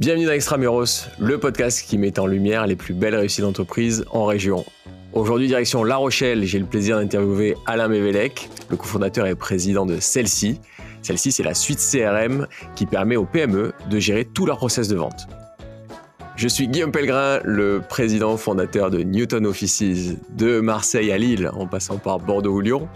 [0.00, 4.24] Bienvenue dans Extramuros, le podcast qui met en lumière les plus belles réussites d'entreprise en
[4.24, 4.64] région.
[5.12, 10.00] Aujourd'hui, direction La Rochelle, j'ai le plaisir d'interviewer Alain Mévelec, le cofondateur et président de
[10.00, 10.58] Celle-ci.
[11.02, 14.96] Celle-ci, c'est la suite CRM qui permet aux PME de gérer tout leur process de
[14.96, 15.28] vente.
[16.40, 21.66] Je suis Guillaume Pellegrin, le président fondateur de Newton Offices de Marseille à Lille en
[21.66, 22.88] passant par Bordeaux ou Lyon.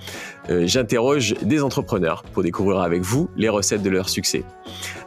[0.48, 4.44] Euh, j'interroge des entrepreneurs pour découvrir avec vous les recettes de leur succès.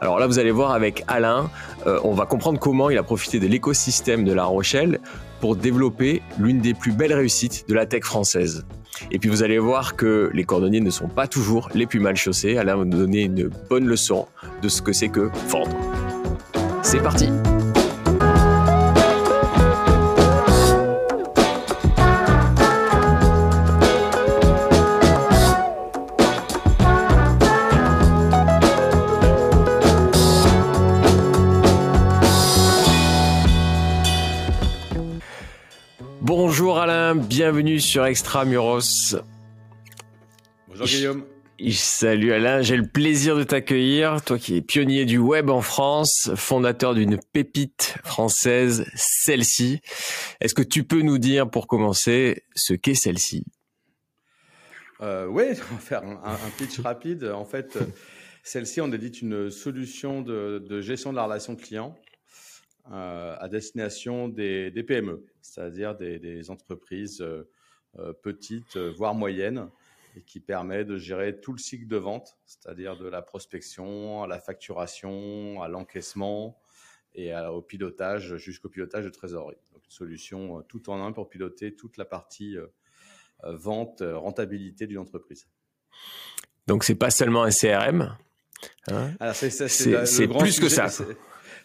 [0.00, 1.50] Alors là, vous allez voir avec Alain,
[1.88, 5.00] euh, on va comprendre comment il a profité de l'écosystème de La Rochelle
[5.40, 8.66] pour développer l'une des plus belles réussites de la tech française.
[9.10, 12.16] Et puis vous allez voir que les cordonniers ne sont pas toujours les plus mal
[12.16, 12.58] chaussés.
[12.58, 14.26] Alain va nous donner une bonne leçon
[14.62, 15.76] de ce que c'est que vendre.
[16.82, 17.28] C'est parti
[36.58, 39.14] Bonjour Alain, bienvenue sur Extramuros.
[40.66, 41.24] Bonjour Guillaume.
[41.70, 46.32] Salut Alain, j'ai le plaisir de t'accueillir, toi qui es pionnier du web en France,
[46.34, 49.80] fondateur d'une pépite française, celle-ci.
[50.40, 53.44] Est-ce que tu peux nous dire pour commencer ce qu'est celle-ci?
[55.00, 57.22] Euh, Oui, on va faire un, pitch rapide.
[57.22, 57.78] En fait,
[58.42, 62.07] celle-ci, on édite une solution de, de gestion de la relation client euh,
[62.90, 67.48] à destination des, des PME, c'est-à-dire des, des, entreprises euh,
[67.98, 69.68] euh, petites, voire moyennes,
[70.16, 74.26] et qui permet de gérer tout le cycle de vente, c'est-à-dire de la prospection à
[74.26, 76.58] la facturation, à l'encaissement
[77.14, 79.56] et au pilotage, jusqu'au pilotage de trésorerie.
[79.72, 82.56] Donc une solution tout en un pour piloter toute la partie
[83.42, 85.48] vente, rentabilité d'une entreprise.
[86.66, 88.16] Donc c'est pas seulement un CRM.
[88.88, 89.32] Hein?
[89.32, 90.88] C'est plus que ça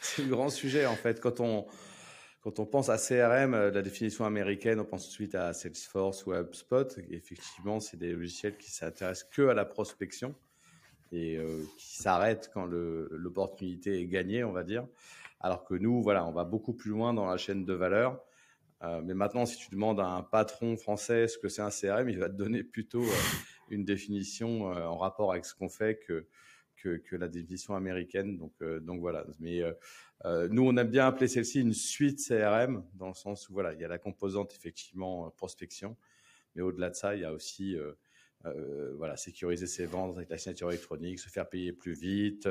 [0.15, 1.21] c'est le grand sujet en fait.
[1.21, 1.65] Quand on,
[2.41, 5.53] quand on pense à CRM, euh, la définition américaine, on pense tout de suite à
[5.53, 6.87] Salesforce ou HubSpot.
[7.09, 10.35] effectivement, c'est des logiciels qui s'intéressent que à la prospection
[11.13, 14.85] et euh, qui s'arrêtent quand l'opportunité est gagnée, on va dire.
[15.39, 18.19] Alors que nous, voilà, on va beaucoup plus loin dans la chaîne de valeur.
[18.81, 22.09] Euh, mais maintenant, si tu demandes à un patron français ce que c'est un CRM,
[22.09, 23.05] il va te donner plutôt
[23.69, 26.27] une définition en rapport avec ce qu'on fait que
[26.83, 28.37] que, la définition américaine.
[28.37, 29.25] Donc, euh, donc voilà.
[29.39, 29.73] Mais euh,
[30.25, 33.73] euh, nous, on aime bien appeler celle-ci une suite CRM, dans le sens où voilà,
[33.73, 35.97] il y a la composante effectivement prospection,
[36.55, 37.77] mais au-delà de ça, il y a aussi
[38.97, 42.43] voilà, sécuriser ses ventes avec la signature électronique, se faire payer plus vite,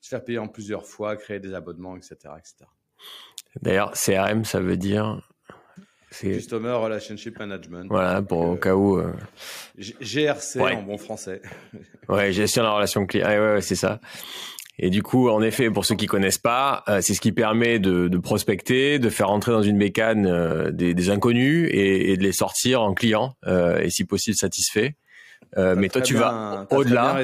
[0.00, 2.16] se faire payer en plusieurs fois, créer des abonnements, etc.
[2.38, 2.64] etc.
[3.60, 5.30] D'ailleurs, CRM, ça veut dire
[6.20, 7.86] Customer Relationship Management.
[7.88, 8.98] Voilà, pour au cas où.
[8.98, 9.12] Euh...
[9.78, 11.42] GRC en bon français.
[12.08, 13.26] ouais, gestion de la relation client.
[13.28, 14.00] ouais, ouais, c'est ça.
[14.78, 17.78] Et du coup, en effet, pour ceux qui connaissent pas, euh, c'est ce qui permet
[17.78, 22.16] de, de, prospecter, de faire entrer dans une bécane euh, des, des, inconnus et, et,
[22.16, 24.90] de les sortir en clients euh, et si possible satisfaits.
[25.56, 27.22] Euh, mais toi, tu vas au-delà.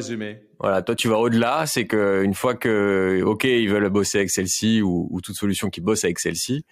[0.59, 1.67] Voilà, toi, tu vas au-delà.
[1.67, 5.71] C'est que une fois que, ok, ils veulent bosser avec celle-ci ou, ou, toute solution
[5.71, 6.65] qui bosse avec celle-ci,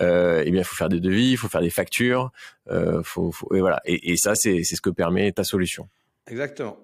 [0.00, 2.30] euh, eh bien, il faut faire des devis, il faut faire des factures,
[2.70, 3.80] euh, faut, faut, et voilà.
[3.84, 5.88] Et, et ça, c'est ce que permet ta solution.
[6.26, 6.76] Exactement.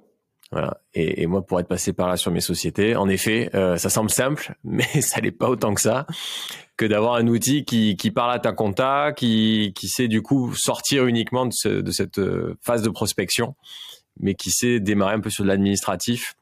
[0.52, 0.80] Voilà.
[0.94, 3.90] Et, et, moi, pour être passé par là sur mes sociétés, en effet, euh, ça
[3.90, 6.06] semble simple, mais ça n'est pas autant que ça,
[6.76, 10.54] que d'avoir un outil qui, qui parle à ta compta, qui, qui sait du coup
[10.54, 13.56] sortir uniquement de, ce, de cette euh, phase de prospection
[14.20, 16.34] mais qui sait démarrer un peu sur l'administratif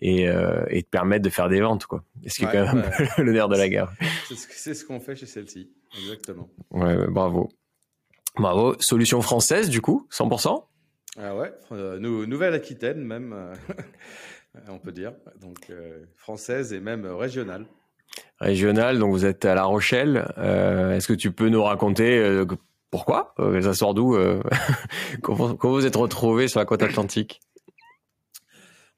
[0.00, 2.04] et, euh, et te permettre de faire des ventes, quoi.
[2.26, 3.92] Ce qui est quand même le nerf de la guerre.
[4.28, 6.48] C'est ce qu'on fait chez celle-ci, exactement.
[6.70, 7.50] Ouais, bravo.
[8.36, 8.74] Bravo.
[8.80, 10.64] Solution française, du coup, 100%
[11.18, 13.54] Ah ouais, euh, Nouvelle-Aquitaine même, euh,
[14.68, 15.12] on peut dire.
[15.40, 15.70] Donc
[16.16, 17.66] française et même régionale.
[18.40, 20.32] Régionale, donc vous êtes à La Rochelle.
[20.36, 22.44] Est-ce que tu peux nous raconter
[22.92, 23.34] pourquoi?
[23.40, 24.42] Euh, Ça sort d'où euh,
[25.22, 27.40] comment, vous êtes retrouvé sur la côte atlantique?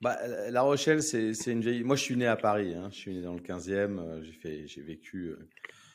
[0.01, 0.19] Bah,
[0.51, 1.85] La Rochelle, c'est une vieille.
[1.85, 2.75] Moi, je suis né à Paris.
[2.75, 2.89] Hein.
[2.91, 3.99] Je suis né dans le 15e.
[4.01, 4.23] Euh,
[4.67, 5.35] j'ai vécu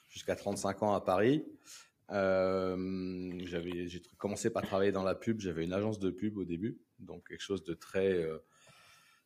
[0.08, 1.46] jusqu'à 35 ans à Paris.
[2.12, 5.42] Euh, j'ai commencé par travailler dans la pub.
[5.42, 8.26] J'avais une agence de pub au début, donc quelque chose de très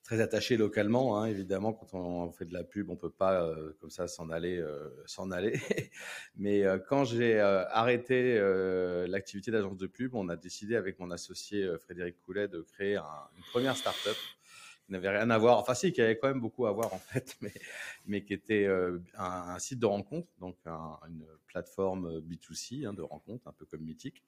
[0.03, 1.73] très attaché localement, hein, évidemment.
[1.73, 4.89] Quand on fait de la pub, on peut pas euh, comme ça s'en aller, euh,
[5.05, 5.59] s'en aller.
[6.35, 8.39] Mais euh, quand j'ai arrêté
[9.07, 13.29] l'activité d'agence de pub, on a décidé avec mon associé Frédéric Coulet de créer un,
[13.37, 14.17] une première start-up
[14.85, 16.99] qui n'avait rien à voir, enfin si, qui avait quand même beaucoup à voir en
[16.99, 17.53] fait, mais,
[18.05, 23.01] mais qui était un, un, site de rencontre, donc un, une plateforme B2C hein, de
[23.01, 24.23] rencontre, un peu comme Mythique.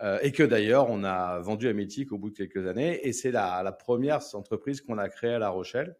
[0.00, 3.06] Euh, et que d'ailleurs on a vendu à Mythique au bout de quelques années.
[3.06, 5.96] Et c'est la, la première entreprise qu'on a créée à La Rochelle.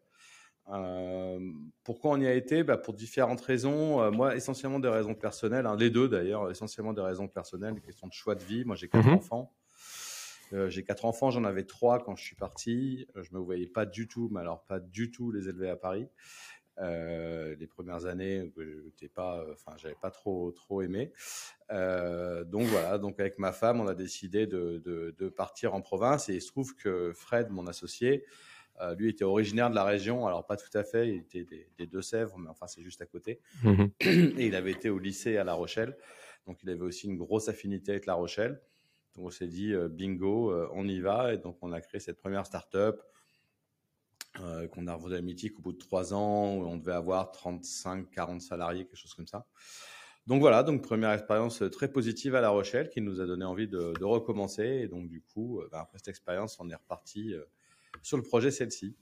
[1.83, 2.63] pourquoi on y a été?
[2.63, 4.11] Bah, Pour différentes raisons.
[4.11, 8.07] moi, essentiellement des raisons personnelles, hein, les deux d'ailleurs, essentiellement des raisons personnelles, des questions
[8.07, 8.63] de choix de vie.
[8.65, 9.15] Moi, j'ai quatre mhm.
[9.15, 9.53] enfants.
[10.67, 13.07] j'ai quatre enfants, j'en avais trois quand je suis parti.
[13.15, 16.07] Je me voyais pas du tout, mais alors pas du tout les élever à Paris.
[16.81, 21.11] Euh, les premières années, je pas, enfin, j'avais pas trop trop aimé.
[21.71, 26.29] Euh, donc voilà, donc avec ma femme, on a décidé de, de, partir en province
[26.29, 28.25] et il se trouve que Fred, mon associé,
[28.81, 31.45] euh, lui était originaire de la région, alors pas tout à fait, il était
[31.77, 33.39] des, Deux-Sèvres, mais enfin c'est juste à côté.
[33.63, 35.97] Mmh et il avait été au lycée à La Rochelle,
[36.47, 38.61] donc il avait aussi une grosse affinité avec La Rochelle.
[39.15, 42.45] Donc on s'est dit bingo, on y va et donc on a créé cette première
[42.45, 43.01] start-up
[44.39, 47.31] euh, qu'on a revendu à Mythique au bout de trois ans, où on devait avoir
[47.31, 49.45] 35, 40 salariés, quelque chose comme ça.
[50.27, 53.67] Donc voilà, donc première expérience très positive à La Rochelle qui nous a donné envie
[53.67, 54.63] de, recommencer.
[54.83, 57.43] Et donc du coup, euh, bah, après cette expérience, on est reparti euh,
[58.03, 58.95] sur le projet celle-ci.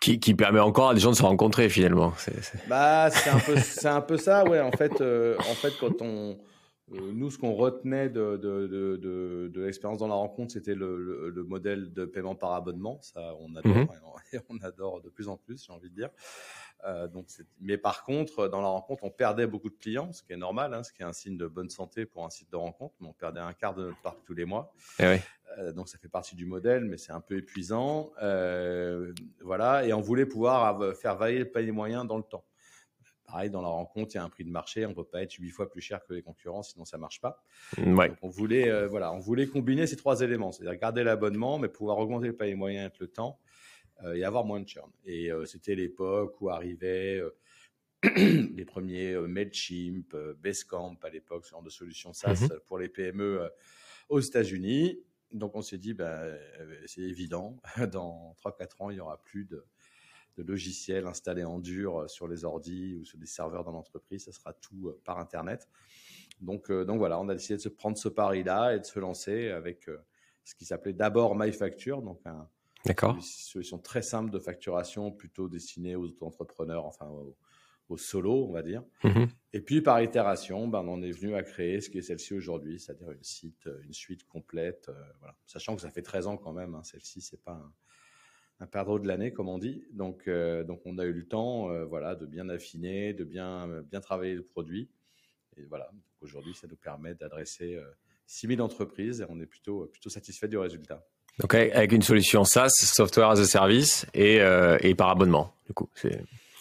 [0.00, 2.12] Qui, permet encore à des gens de se rencontrer finalement.
[2.18, 2.34] C'est,
[2.68, 4.60] Bah, c'est un peu, c'est un peu ça, ouais.
[4.60, 6.34] En fait, en fait, quand on, euh,
[7.12, 11.44] nous, ce qu'on retenait de, de, de, de, l'expérience dans la rencontre, c'était le, le,
[11.44, 12.98] modèle de paiement par abonnement.
[13.02, 13.88] Ça, on adore, mhm.
[14.32, 16.10] et on, adore de plus en plus, j'ai envie de dire.
[16.86, 17.28] Euh, donc
[17.60, 20.74] mais par contre, dans la rencontre, on perdait beaucoup de clients, ce qui est normal,
[20.74, 22.94] hein, ce qui est un signe de bonne santé pour un site de rencontre.
[23.00, 24.72] Mais on perdait un quart de notre parc tous les mois.
[24.98, 28.12] Et eh euh, donc ça fait partie du modèle, mais c'est un peu épuisant.
[28.22, 32.44] Euh, voilà, et on voulait pouvoir faire varier le panier moyen dans le temps.
[33.34, 34.86] Pareil, dans la rencontre, il y a un prix de marché.
[34.86, 37.00] On ne peut pas être huit fois plus cher que les concurrents, sinon ça ne
[37.00, 37.42] marche pas.
[38.22, 41.98] on voulait, euh, voilà, on voulait combiner ces trois éléments, c'est-à-dire garder l'abonnement, mais pouvoir
[41.98, 43.40] augmenter le panier moyen avec le temps
[44.04, 44.88] euh, et avoir moins de churn.
[45.04, 47.20] Et euh, c'était l'époque où arrivaient
[48.04, 52.60] les premiers Mailchimp, Basecamp à l'époque, ce genre de solutions SaaS mhm.
[52.66, 53.50] pour les PME
[54.10, 55.00] aux États-Unis.
[55.32, 56.38] Donc on s'est dit, ben,
[56.86, 57.60] c'est évident,
[57.90, 59.66] dans 3-4 ans, il n'y aura plus de
[60.36, 64.24] de logiciels installés en dur euh, sur les ordis ou sur des serveurs dans l'entreprise.
[64.24, 65.68] Ça sera tout euh, par Internet.
[66.40, 68.98] Donc, euh, donc voilà, on a décidé de se prendre ce pari-là et de se
[68.98, 69.88] lancer avec
[70.44, 72.48] ce qui s'appelait d'abord MyFacture, donc un,
[72.86, 77.06] une solution très simple de facturation plutôt destinée aux entrepreneurs enfin
[77.88, 78.82] aux, solos, on va dire.
[79.04, 79.28] Mm-hmm.
[79.52, 82.80] Et puis par itération, ben, on est venu à créer ce qui est celle-ci aujourd'hui,
[82.80, 84.90] c'est-à-dire une, site, une suite complète.
[85.20, 85.36] voilà.
[85.46, 87.72] Sachant que ça fait 13 ans quand même, hein, celle-ci, c'est pas un,
[88.60, 89.84] un perdreau de l'année, comme on dit.
[89.92, 93.68] Donc, euh, donc, on a eu le temps, euh, voilà, de bien affiner, de bien,
[93.68, 94.88] euh, bien travailler le produit.
[95.56, 95.90] Et voilà,
[96.20, 97.78] aujourd'hui, ça nous permet d'adresser
[98.26, 101.04] 6000 entreprises et on est plutôt, plutôt satisfait du résultat.
[101.38, 104.38] Donc, avec une solution SaaS, Software as a Service, et,
[104.80, 105.88] et par abonnement, du coup.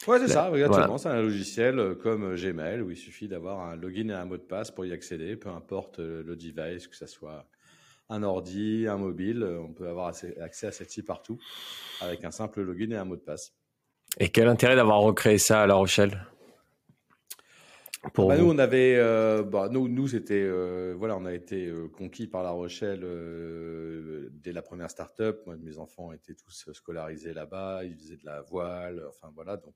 [0.08, 1.00] Ouais, c'est ça, exactement.
[1.00, 4.44] C'est un logiciel comme Gmail où il suffit d'avoir un login et un mot de
[4.44, 7.48] passe pour y accéder, peu importe le device, que ce soit
[8.10, 9.44] un ordi, un mobile.
[9.44, 11.40] Euh, on peut avoir accès à celle-ci partout
[12.02, 13.54] avec un simple login et un mot de passe.
[14.20, 16.28] Et quel intérêt d'avoir recréé ça à La Rochelle?
[18.14, 21.72] Pour bah, nous, on avait, euh, bah, nous, nous c'était, euh, voilà, on a été
[21.98, 23.00] conquis par La Rochelle
[24.32, 25.42] dès la première start-up.
[25.46, 29.76] Moi, mes enfants étaient tous scolarisés là-bas, ils faisaient de la voile, enfin voilà, donc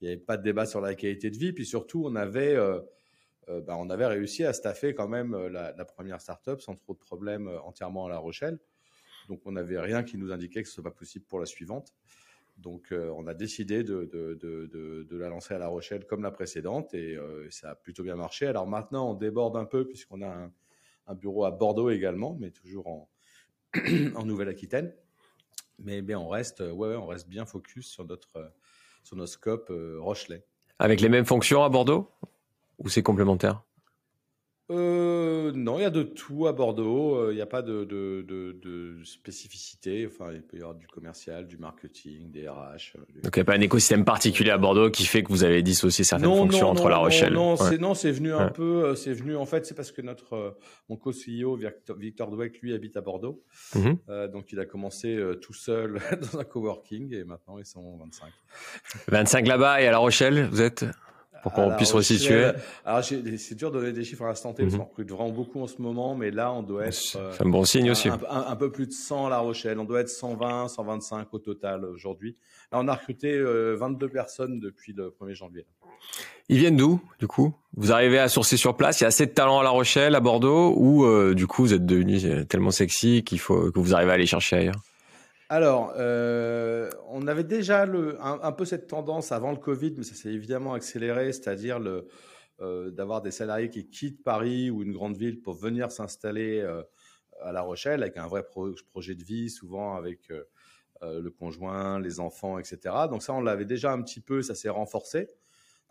[0.00, 1.54] il n'y avait pas de débat sur la qualité de vie.
[1.54, 2.54] Puis surtout, on avait
[3.48, 6.94] euh, bah, on avait réussi à staffer quand même euh, la, première startup sans trop
[6.94, 8.58] de problèmes euh, entièrement à La Rochelle.
[9.28, 11.94] Donc, on n'avait rien qui nous indiquait que ce soit pas possible pour la suivante.
[12.56, 17.16] Donc, on a décidé de, la lancer à La Rochelle comme la précédente et
[17.50, 18.48] ça a plutôt bien marché.
[18.48, 20.50] Alors maintenant, on déborde un peu puisqu'on a
[21.06, 23.08] un, bureau à Bordeaux également, mais toujours en,
[24.24, 24.92] Nouvelle-Aquitaine.
[25.78, 28.50] Mais, on reste, ouais, on reste bien focus sur notre,
[29.04, 30.42] sur notre scope Rochelet.
[30.80, 32.10] Avec les mêmes fonctions à Bordeaux?
[32.78, 33.62] Ou c'est complémentaire
[34.70, 37.16] euh, non, il y a de tout à Bordeaux.
[37.16, 40.06] Euh, il n'y a pas de, de, de, spécificité.
[40.06, 42.52] Enfin, il peut y avoir du commercial, du marketing, des RH.
[42.96, 45.42] Euh, Donc, il n'y a pas un écosystème particulier à Bordeaux qui fait que vous
[45.42, 47.32] avez dissocié certaines fonctions entre La Rochelle.
[47.32, 48.94] Non, non, c'est venu un peu.
[48.94, 50.58] C'est venu en fait, c'est parce que notre
[50.90, 53.42] mon co-CEO Victor, Victor Dweck, lui, habite à Bordeaux.
[53.74, 53.98] Mhm.
[54.32, 55.98] donc, il a commencé tout seul
[56.32, 58.30] dans un coworking et maintenant ils sont 25.
[59.08, 60.84] 25 là-bas et à La Rochelle, vous êtes
[61.42, 62.50] pour qu'on puisse resituer.
[62.84, 64.80] Alors, c'est dur de donner des chiffres à l'instant T, parce mhm.
[64.80, 66.94] qu'on recrute vraiment beaucoup en ce moment, mais là, on doit être.
[66.94, 68.08] C'est un bon signe aussi.
[68.08, 69.78] Un, peu plus de 100 à La Rochelle.
[69.78, 72.36] On doit être 120, 125 au total aujourd'hui.
[72.72, 75.66] Là, on a recruté 22 euh, personnes depuis le 1er janvier.
[76.48, 77.54] Ils viennent d'où, du coup?
[77.76, 80.14] Vous arrivez à sourcer sur place Il y a assez de talent à La Rochelle,
[80.14, 83.94] à Bordeaux, ou euh, du coup, vous êtes devenu tellement sexy qu'il faut que vous
[83.94, 84.80] arrivez à aller chercher ailleurs?
[85.48, 90.14] Alors, euh, on avait déjà le, un, peu cette tendance avant le Covid, mais ça
[90.14, 92.06] s'est évidemment accéléré, c'est-à-dire le,
[92.60, 96.82] euh, d'avoir des salariés qui quittent Paris ou une grande ville pour venir s'installer euh,
[97.40, 100.30] à La Rochelle avec un vrai projet de vie, souvent avec
[101.00, 102.94] le conjoint, les enfants, etc.
[103.08, 105.28] Donc ça, on l'avait déjà un petit peu, ça s'est renforcé.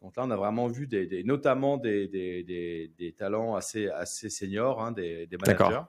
[0.01, 4.91] Donc là, on a vraiment vu des, notamment des, des, talents assez, assez seniors, hein,
[4.91, 5.81] des, managers.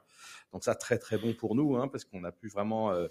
[0.53, 3.09] Donc ça, très très bon pour nous, hein, parce qu'on a pu vraiment euh,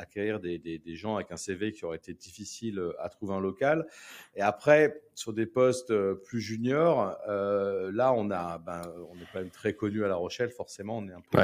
[0.00, 3.86] acquérir des, gens avec un CV qui aurait été difficile euh, à trouver en local.
[4.34, 9.40] Et après, sur des postes euh, plus juniors, là, on a, ben, on est quand
[9.40, 11.38] même très connu à La Rochelle, forcément, on est un peu,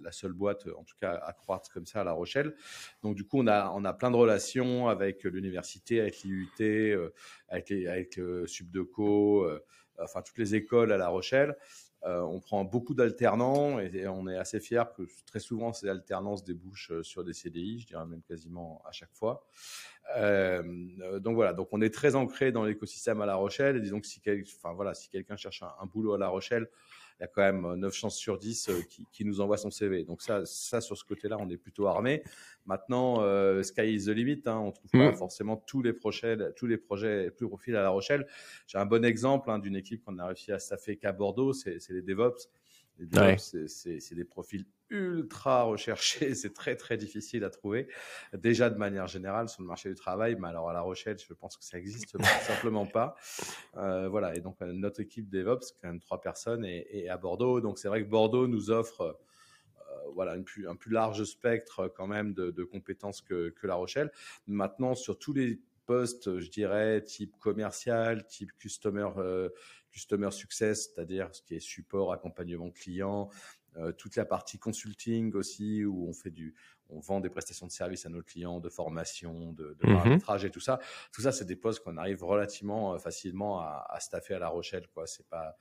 [0.00, 2.56] la, seule boîte, en tout cas, à croître comme ça à La Rochelle.
[3.02, 7.12] Donc, du coup, on a, on a plein de relations avec l'université, avec l'IUT,
[7.48, 9.48] avec, avec le Subdeco,
[10.02, 11.56] enfin, toutes les écoles à La Rochelle.
[12.04, 16.42] Euh, on prend beaucoup d'alternants et, on est assez fiers que très souvent ces alternances
[16.44, 19.46] débouchent euh, sur des CDI, je dirais même quasiment à chaque fois.
[20.16, 23.76] Euh, donc voilà, donc on est très ancré dans l'écosystème à La Rochelle.
[23.76, 24.20] Et disons que si,
[24.56, 26.68] enfin, voilà, si quelqu'un cherche un, boulot à La Rochelle,
[27.20, 28.70] il y a quand même 9 chances sur 10
[29.12, 30.04] qui, nous envoient son CV.
[30.04, 32.22] Donc ça, ça sur ce côté-là, on est plutôt armé.
[32.64, 33.16] Maintenant,
[33.62, 34.42] sky is the limit.
[34.46, 35.16] Hein, on trouve pas mmh.
[35.16, 38.26] forcément tous les projets, tous les projets, plus profils à La Rochelle.
[38.66, 41.78] J'ai un bon exemple hein, d'une équipe qu'on a réussi à staffer qu'à Bordeaux, c'est
[41.90, 42.48] les DevOps.
[43.66, 47.88] C'est des profils ultra recherchés, c'est très très difficile à trouver.
[48.34, 51.32] Déjà de manière générale sur le marché du travail, mais alors à La Rochelle, je
[51.32, 52.16] pense que ça existe
[52.46, 53.14] simplement pas.
[53.76, 57.60] Euh, voilà, et donc euh, notre équipe DevOps, quand même trois personnes, et, à Bordeaux.
[57.60, 61.92] Donc c'est vrai que Bordeaux nous offre euh, voilà, un plus, un plus large spectre
[61.96, 64.10] quand même de, compétences que, que, La Rochelle.
[64.46, 69.08] Maintenant, sur tous les postes, je dirais, type commercial, type customer,
[69.90, 73.28] customer success, c'est-à-dire ce qui est support, accompagnement client,
[73.98, 76.54] toute la partie consulting aussi, où on fait du,
[76.88, 80.50] on vend des prestations de services à nos clients, de formation, de, de mmh et
[80.50, 80.78] tout ça.
[81.12, 84.48] Tout ça, c'est des postes qu'on arrive relativement euh, facilement à, à staffer à La
[84.48, 85.06] Rochelle, quoi.
[85.06, 85.56] C'est pas,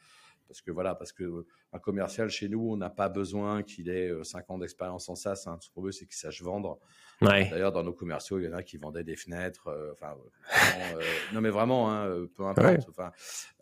[0.50, 3.88] parce que voilà, parce que euh, un commercial chez nous, on n'a pas besoin qu'il
[3.88, 5.44] ait 5 euh, ans d'expérience en SaaS.
[5.46, 5.60] Hein.
[5.62, 6.80] Ce qu'on veut, c'est qu'il sache vendre.
[7.22, 9.68] D'ailleurs, dans nos commerciaux, il y en a qui vendaient des fenêtres.
[9.68, 10.18] Euh, enfin,
[11.34, 12.90] non, mais vraiment, hein, peu importe.
[12.90, 13.12] Enfin,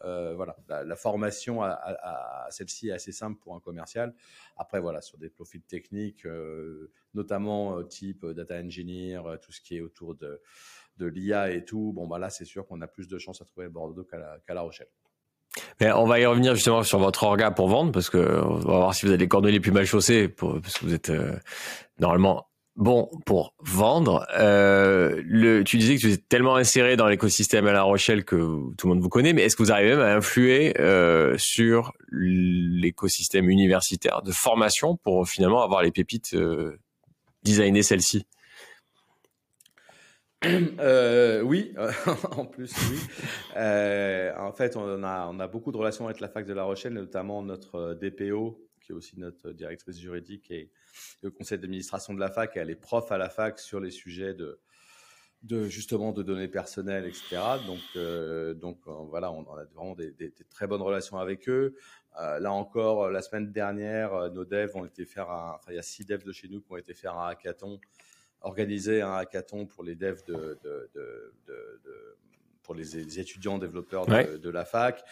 [0.02, 4.16] voilà, la, formation à, celle-ci est assez simple pour un commercial.
[4.56, 6.26] Après, voilà, sur des profils techniques,
[7.14, 10.40] notamment type data engineer, tout ce qui est autour de,
[10.98, 11.92] de l'IA et tout.
[11.94, 14.62] Bon, bah là, c'est sûr qu'on a plus de chances à trouver Bordeaux qu'à la
[14.62, 14.88] Rochelle.
[15.82, 18.96] On va y revenir justement sur votre orga pour vendre, parce que on va voir
[18.96, 21.34] si vous avez les cordonniers les plus mal chaussés, pour, parce que vous êtes euh,
[22.00, 24.26] normalement bon pour vendre.
[24.40, 28.36] Euh, le, tu disais que tu êtes tellement inséré dans l'écosystème à La Rochelle que
[28.78, 31.94] tout le monde vous connaît, mais est-ce que vous arrivez même à influer euh, sur
[32.12, 36.80] l'écosystème universitaire de formation pour finalement avoir les pépites euh,
[37.44, 38.26] designer celles-ci
[40.46, 41.74] euh, oui,
[42.32, 43.00] en plus, oui.
[43.56, 47.42] Euh, en fait, on a, beaucoup de relations avec la fac de La Rochelle, notamment
[47.42, 50.70] notre euh, DPO, qui est aussi notre directrice juridique et
[51.24, 52.56] le conseil d'administration de la fac.
[52.56, 54.60] Et elle est prof à la fac sur les sujets de,
[55.70, 57.42] justement de données personnelles, etc.
[57.66, 58.54] Donc, euh,
[59.10, 60.14] voilà, on, a vraiment des,
[60.52, 61.76] très bonnes relations avec eux.
[62.22, 65.80] Euh, là encore, la semaine dernière, nos devs ont été faire un, enfin, il y
[65.80, 67.80] a six devs de chez nous qui ont été faire un hackathon
[68.42, 70.58] organiser un hackathon pour les devs de,
[72.68, 75.04] pour les, étudiants développeurs de, la fac.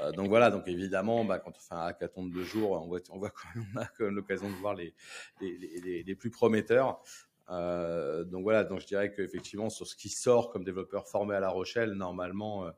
[0.00, 2.86] Euh, donc voilà, donc évidemment, bah, quand on fait un hackathon de deux jours, on,
[2.86, 4.94] voit, on, voit quand même, on a quand même l'occasion de voir les,
[5.40, 7.02] les, les, plus prometteurs.
[7.50, 11.40] Euh, donc voilà, donc je dirais qu'effectivement, sur ce qui sort comme développeur formé à
[11.40, 12.70] La Rochelle, normalement, euh,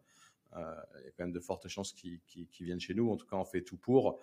[0.99, 2.21] il y a quand même de fortes chances qu'ils
[2.61, 3.11] viennent chez nous.
[3.11, 4.18] En tout cas, on fait tout pour.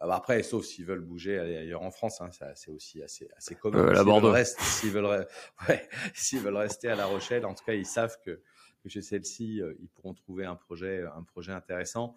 [0.00, 3.54] Ah bah après, sauf s'ils veulent bouger ailleurs en France, hein, c'est aussi assez, assez
[3.56, 3.78] commun.
[3.78, 5.26] Euh, la S'ils veulent, veulent,
[5.68, 5.88] ouais,
[6.34, 8.40] veulent, rester à La Rochelle, en tout cas, ils savent que,
[8.82, 12.14] que chez celle-ci, euh, ils pourront trouver un projet, un projet intéressant.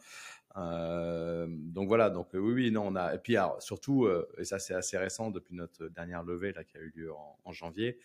[0.58, 3.16] Euh, donc voilà, donc oui, oui, non, on a.
[3.16, 6.64] Et puis alors, surtout, euh, et ça c'est assez récent depuis notre dernière levée là
[6.64, 8.00] qui a eu lieu en, en janvier.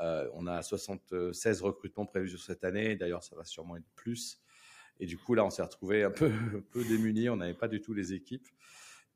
[0.00, 2.96] Euh, on a 76 recrutements prévus sur cette année.
[2.96, 4.40] D'ailleurs, ça va sûrement être plus.
[5.00, 7.28] Et du coup, là, on s'est retrouvé un peu, un peu démunis.
[7.28, 8.48] On n'avait pas du tout les équipes.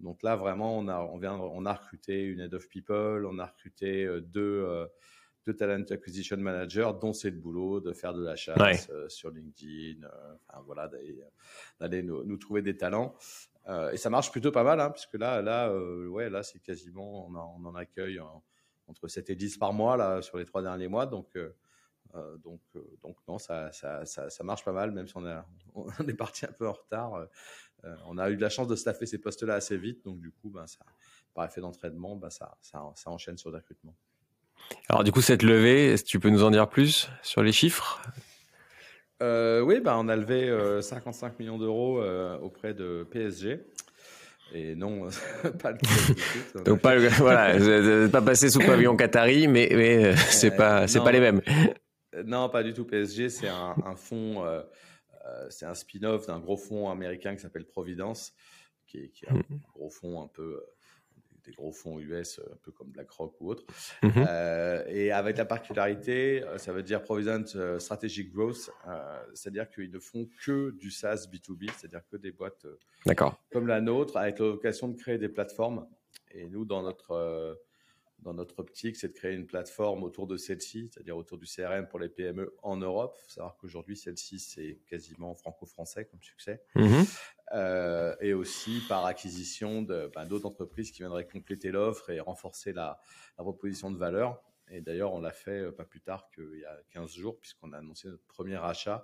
[0.02, 3.38] Donc là, vraiment, on a, on vient, on a recruté une head of people, on
[3.38, 4.86] a recruté euh, deux, euh,
[5.46, 9.30] deux talent acquisition managers, dont c'est le boulot de faire de la chasse euh, sur
[9.30, 10.06] LinkedIn,
[10.48, 10.90] enfin, voilà,
[11.80, 13.14] d'aller nous, nous, trouver des talents.
[13.92, 17.36] et ça marche plutôt pas mal, hein, puisque là, là, ouais, là, c'est quasiment, on,
[17.36, 18.20] on en accueille
[18.88, 21.38] entre 7 et 10 par mois là sur les trois derniers mois, donc.
[22.42, 22.60] Donc,
[23.02, 26.14] donc non, ça, ça, ça, ça, marche pas mal, même si on, a, on est
[26.14, 27.26] parti un peu en retard.
[27.84, 30.30] Euh, on a eu de la chance de staffer ces postes-là assez vite, donc du
[30.30, 30.80] coup, ben, ça,
[31.34, 33.94] par effet d'entraînement, ben, ça, ça, ça, enchaîne sur le recrutement.
[34.88, 37.52] Alors du coup, cette levée, est-ce que tu peux nous en dire plus sur les
[37.52, 38.00] chiffres?
[39.20, 42.02] Euh, Oui, ben, on a levé 55 euh, millions d'euros
[42.40, 43.60] auprès de PSG.
[44.54, 45.08] Et non,
[45.62, 46.62] pas le cas.
[46.64, 51.20] Donc pas, voilà, pas passé sous pavillon Qatari, mais, mais c'est pas, c'est pas les
[51.20, 51.40] mêmes.
[52.24, 52.84] Non, pas du tout.
[52.84, 54.44] PSG, c'est un, un fonds,
[55.50, 58.34] c'est un spin-off d'un gros fonds américain qui s'appelle Providence,
[58.86, 59.60] qui est, qui est un mm.
[59.74, 60.62] gros fonds un peu
[61.44, 63.64] des gros fonds US, un peu comme BlackRock ou autre.
[64.02, 64.12] Mhm.
[64.28, 68.70] Euh, et avec la particularité, euh, ça veut dire Provident euh, Strategic Growth,
[69.34, 72.66] c'est-à-dire qu'ils ne font que du SaaS B2B, c'est-à-dire que des boîtes
[73.50, 75.86] comme la nôtre, avec l'occasion de créer des plateformes.
[76.30, 77.58] Et nous, dans notre
[78.22, 81.86] dans notre optique, c'est de créer une plateforme autour de celle-ci, c'est-à-dire autour du CRM
[81.88, 83.16] pour les PME en Europe.
[83.18, 86.62] Il faut savoir qu'aujourd'hui, celle-ci, c'est quasiment franco-français comme succès.
[86.74, 87.04] Mhm.
[87.54, 93.00] Euh, et aussi par acquisition ben, d'autres entreprises qui viendraient compléter l'offre et renforcer la,
[93.36, 94.40] proposition de valeur.
[94.70, 97.72] Et d'ailleurs, on l'a fait euh, pas plus tard qu'il y a 15 jours, puisqu'on
[97.72, 99.02] a annoncé notre premier achat,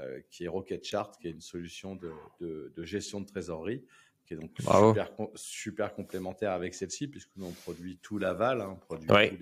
[0.00, 3.84] euh, qui est Rocket Chart, qui est une solution de, de gestion de trésorerie
[4.28, 8.70] qui est donc super, super, complémentaire avec celle-ci, puisque nous, on produit tout l'aval, hein,
[8.72, 9.38] on produit tous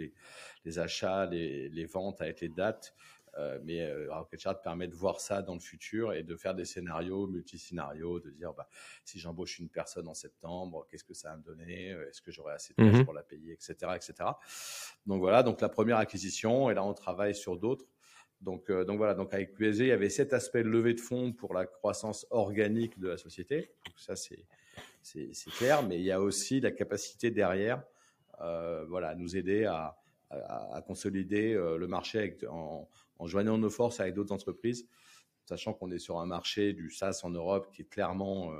[0.65, 2.95] les, achats, les, les, ventes avec les dates.
[3.39, 6.65] Euh, mais euh, Rocketchart permet de voir ça dans le futur et de faire des
[6.65, 8.67] scénarios, multi-scénarios, de dire bah,
[9.05, 11.89] si j'embauche une personne en septembre, qu'est-ce que ça va me donner?
[12.09, 13.05] Est-ce que j'aurai assez de temps mhm.
[13.05, 14.31] pour la payer, etc., etc.
[15.05, 17.85] Donc voilà, donc la première acquisition, et là on travaille sur d'autres.
[18.41, 21.33] Donc, euh, donc voilà, donc avec PSG, il y avait cet aspect levée de fonds
[21.33, 23.71] pour la croissance organique de la société.
[23.97, 24.45] Ça, c'est
[25.59, 27.83] clair, mais il y a aussi la capacité derrière,
[28.41, 29.97] euh, voilà, à nous aider à,
[30.87, 32.89] consolider euh, le marché en,
[33.27, 34.89] joignant nos forces avec d'autres entreprises,
[35.45, 38.53] sachant qu'on est sur un marché du SaaS en Europe qui est clairement,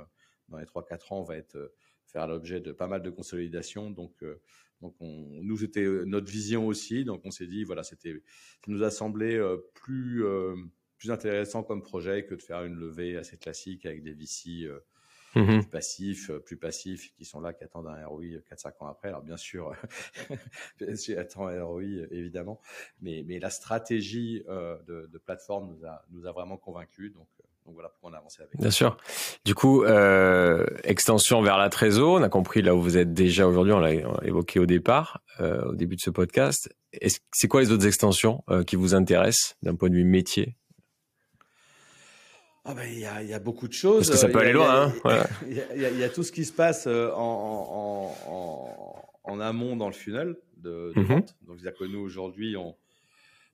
[0.49, 1.71] dans les 3-4 ans, va être
[2.17, 3.91] faire l'objet de pas mal de consolidation.
[3.91, 4.23] Donc,
[4.81, 7.05] donc nous, c'était notre vision aussi.
[7.05, 9.39] Donc, on s'est dit, voilà, c'était, ça nous a semblé
[9.73, 10.23] plus,
[10.97, 14.67] plus intéressant comme projet que de faire une levée assez classique avec des VC
[15.35, 18.87] Mmh plus passifs, euh, plus passifs, qui sont là, qui attendent un ROI 4-5 ans
[18.87, 19.09] après.
[19.09, 19.73] Alors bien sûr,
[20.77, 22.59] PSG attend un ROI évidemment,
[23.01, 27.13] mais, mais la stratégie euh, de, de, plateforme nous a, nous a vraiment convaincus.
[27.13, 28.57] Donc, euh, donc voilà pourquoi on a avancé avec.
[28.57, 28.97] Bien sûr.
[29.43, 33.45] Du coup, euh, extension vers la Trésor, on a compris là où vous êtes déjà
[33.45, 36.73] aujourd'hui, on l'a évoqué au départ, euh, au début de ce podcast.
[37.33, 40.55] C'est quoi les autres extensions euh, qui vous intéressent d'un point de vue métier?
[42.63, 44.07] Ah ben, il, y a, il y a beaucoup de choses.
[44.07, 44.93] Parce que ça peut aller loin.
[45.49, 50.37] Il, y a, tout ce qui se passe en, en, en, amont dans le funnel
[50.55, 51.05] de, de mhm.
[51.05, 51.35] vente.
[51.41, 52.75] Donc, c'est-à-dire que nous, aujourd'hui, on,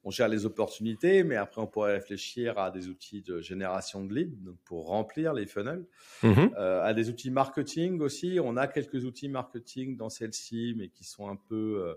[0.04, 4.13] on gère les opportunités, mais après, on pourrait réfléchir à des outils de génération de
[4.13, 5.86] leads pour remplir les funnels,
[6.24, 6.52] mhm.
[6.58, 8.39] euh, à des outils marketing aussi.
[8.44, 11.96] On a quelques outils marketing dans celle-ci, mais qui sont un peu...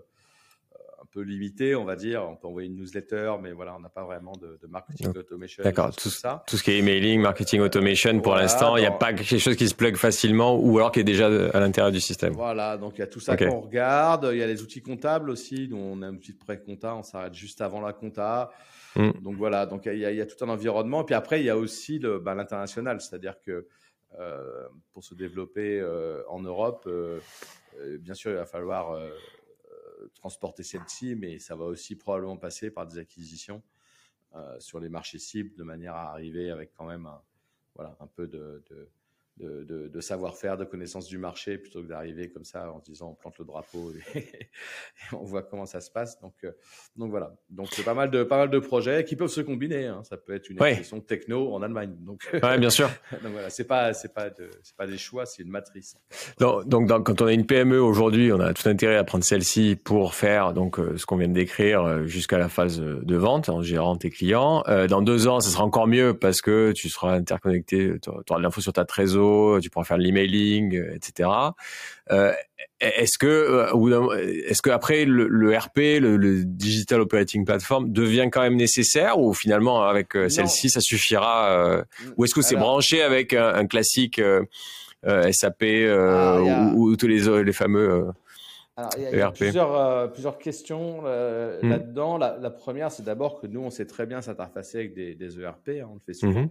[0.97, 2.23] Euh, un peu limité, on va dire.
[2.27, 5.63] On peut envoyer une newsletter, mais voilà, on n'a pas vraiment de, marketing automation.
[5.63, 6.43] D'accord, tout, ça.
[6.47, 9.55] tout ce qui est emailing, marketing automation, pour l'instant, il n'y a pas quelque chose
[9.55, 12.33] qui se plug facilement ou alors qui est déjà à l'intérieur du système.
[12.33, 14.29] Voilà, donc il y a tout ça qu'on regarde.
[14.31, 17.03] Il y a les outils comptables aussi, dont on a un outil de pré-compta, on
[17.03, 18.51] s'arrête juste avant la compta.
[18.95, 19.11] Hmm.
[19.21, 21.03] Donc voilà, donc il y, a, tout un environnement.
[21.03, 23.67] Puis après, il y a aussi ben, l'international, c'est-à-dire que
[24.19, 27.19] euh, pour se développer euh, en Europe, euh,
[27.99, 28.97] bien sûr, il va falloir
[30.13, 33.61] transporter celle-ci, mais ça va aussi probablement passer par des acquisitions
[34.35, 37.21] euh, sur les marchés cibles de manière à arriver avec quand même un,
[37.75, 38.89] voilà, un peu de, de,
[40.07, 43.45] savoir-faire, de connaissance du marché, plutôt que d'arriver comme ça en disant on plante le
[43.45, 44.49] drapeau et,
[45.11, 46.19] on voit comment ça se passe.
[46.21, 46.51] Donc, euh,
[46.95, 47.35] donc voilà.
[47.49, 49.85] Donc c'est pas mal de pas mal de projets qui peuvent se combiner.
[49.85, 50.01] Hein.
[50.03, 51.95] Ça peut être une expression techno en Allemagne.
[51.99, 52.89] Donc, ouais, bien sûr.
[53.23, 54.29] donc voilà, c'est pas c'est pas
[54.63, 55.97] c'est pas des choix, c'est une matrice.
[56.39, 59.75] Donc, donc quand on a une PME aujourd'hui, on a tout intérêt à prendre celle-ci
[59.75, 63.49] pour faire donc euh, ce qu'on vient de décrire euh, jusqu'à la phase de vente
[63.49, 64.63] en gérant tes clients.
[64.89, 68.43] dans deux ans, ça sera encore mieux parce que tu seras interconnecté, tu auras de
[68.43, 69.26] l'info sur ta trésor
[69.61, 71.29] tu pourras faire de l'emailing, euh, etc.
[72.11, 72.33] Euh,
[72.79, 78.55] est-ce que, euh, est-ce que après le, RP, le, Digital Operating Platform, devient quand même
[78.55, 81.83] nécessaire ou finalement avec celle-ci ça suffira
[82.17, 84.21] Ou est-ce que c'est branché avec un, classique
[85.31, 88.09] SAP ah, ou, tous les, les fameux
[88.95, 91.67] il y a, plusieurs, plusieurs, questions hmm.
[91.67, 92.19] là-dedans.
[92.19, 95.87] La, première, c'est d'abord que nous, on sait très bien s'interfacer avec des, ERP, hein,
[95.89, 96.41] on le fait souvent.
[96.41, 96.49] Mhm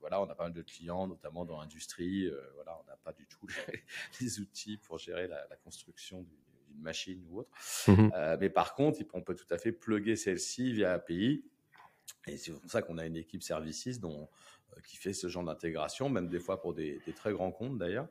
[0.00, 2.26] voilà, on a pas mal de clients, notamment dans l'industrie.
[2.26, 3.46] Euh, voilà, on n'a pas du tout
[4.20, 7.50] les, outils pour gérer la, construction d'une machine ou autre.
[7.88, 8.12] Mhm.
[8.14, 11.44] Euh, mais par contre, on peut tout à fait plugger celle-ci via API.
[12.26, 14.28] Et c'est pour ça qu'on a une équipe services dont,
[14.84, 18.06] qui fait ce genre d'intégration, même des fois pour des, très grands comptes d'ailleurs.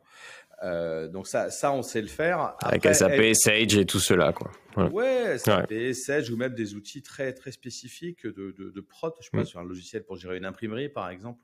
[1.11, 2.55] donc ça, ça, on sait le faire.
[2.61, 4.51] Avec SAP, Sage et tout cela, quoi.
[4.89, 9.13] Ouais, SAP, Sage ou même des outils très très spécifiques de, de, de prod.
[9.21, 9.45] Je pas, mm.
[9.45, 11.41] sur un logiciel pour gérer une imprimerie, par exemple.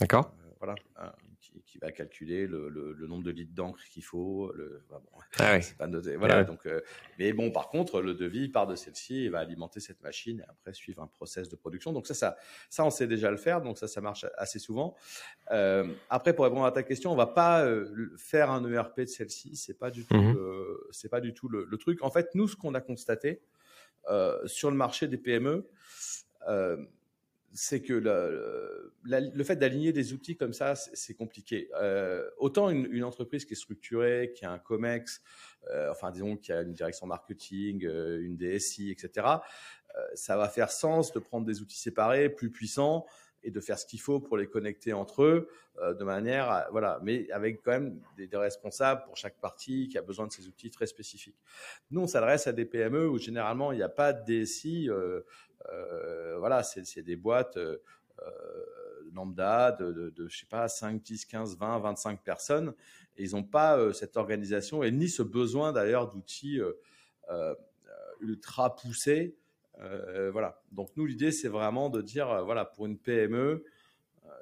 [0.00, 0.32] D'accord.
[0.40, 0.74] Euh, voilà
[1.66, 4.52] qui, va calculer le, le, nombre de litres d'encre qu'il faut.
[4.54, 5.00] Le, bon,
[5.38, 5.64] ah oui.
[5.78, 6.16] pas noté.
[6.16, 6.80] Voilà, donc, euh,
[7.18, 10.50] mais bon, par contre, le devis part de celle-ci et va alimenter cette machine et
[10.50, 11.92] après suivre un process de production.
[11.92, 12.36] Donc ça, ça,
[12.70, 13.60] ça, on sait déjà le faire.
[13.60, 14.96] Donc ça, ça marche assez souvent.
[15.50, 19.06] Euh, après, pour répondre à ta question, on va pas euh, faire un ERP de
[19.06, 19.56] celle-ci.
[19.56, 20.36] C'est pas du tout, mmh
[20.90, 22.02] c'est pas du tout le, le, truc.
[22.02, 23.42] En fait, nous, ce qu'on a constaté
[24.46, 25.68] sur le marché des PME,
[27.54, 31.68] c'est que le, le fait d'aligner des outils comme ça, c'est compliqué.
[31.80, 35.20] Euh, autant une, une, entreprise qui est structurée, qui a un COMEX,
[35.70, 39.26] euh, enfin disons qui a une direction marketing, euh, une DSI, etc.,
[39.96, 43.06] euh, ça va faire sens de prendre des outils séparés, plus puissants,
[43.42, 46.68] et de faire ce qu'il faut pour les connecter entre eux, euh, de manière, à,
[46.70, 50.46] voilà, mais avec quand même des, responsables pour chaque partie qui a besoin de ces
[50.46, 51.38] outils très spécifiques.
[51.90, 54.88] Nous, on s'adresse à des PME où généralement il n'y a pas de DSI.
[54.90, 55.20] Euh,
[55.70, 57.78] euh, voilà, c'est des boîtes euh,
[59.12, 62.74] lambda de, de, de, je sais pas, 5, 10, 15, 20, 25 personnes.
[63.16, 66.60] Et ils n'ont pas euh, cette organisation et ni ce besoin d'ailleurs d'outils
[68.20, 69.36] ultra poussés.
[69.78, 70.62] Voilà.
[70.70, 73.64] Donc nous, l'idée, c'est vraiment de dire, voilà, pour une PME,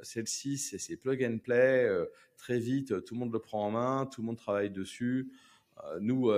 [0.03, 1.89] celle-ci, c'est plug and play,
[2.37, 5.31] très vite, tout le monde le prend en main, tout le monde travaille dessus.
[6.01, 6.31] nous,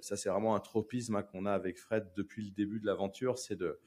[0.00, 3.38] ça c'est vraiment un tropisme hein, qu'on a avec Fred depuis le début de l'aventure,
[3.38, 3.78] c'est de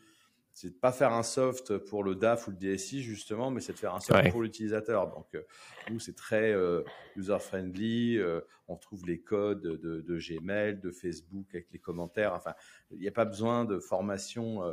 [0.53, 3.73] c'est de pas faire un soft pour le DAF ou le DSI justement, mais c'est
[3.73, 5.09] de faire un soft pour l'utilisateur.
[5.09, 5.41] Donc euh,
[5.89, 6.83] nous c'est très euh,
[7.15, 8.17] user friendly.
[8.17, 12.33] Euh, on trouve les codes de, de, Gmail, de Facebook avec les commentaires.
[12.33, 12.53] Enfin,
[12.91, 14.63] il n'y a pas besoin de formation.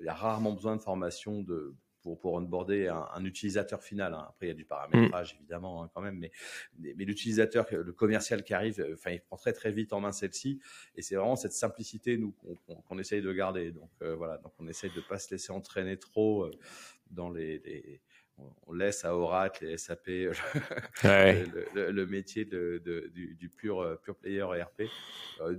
[0.00, 1.72] Il y a rarement besoin de formation de
[2.02, 4.12] pour, pour onboarder un, un utilisateur final.
[4.12, 4.26] Hein.
[4.28, 5.38] Après, il y a du paramétrage, mm.
[5.38, 6.30] évidemment, hein, quand même, mais,
[6.78, 10.12] mais l'utilisateur, le commercial qui arrive, euh, enfin, il prend très, très vite en main
[10.12, 10.60] celle-ci.
[10.96, 12.34] Et c'est vraiment cette simplicité, nous,
[12.86, 13.70] qu'on essaye de garder.
[13.70, 14.38] Donc, euh, voilà.
[14.38, 16.50] Donc, on essaye de pas se laisser entraîner trop euh,
[17.10, 18.00] dans les, les
[18.66, 20.08] on laisse à Oracle et SAP
[21.04, 21.44] ouais.
[21.74, 24.84] le, le, métier de, de, du, du, pur, pur player ERP.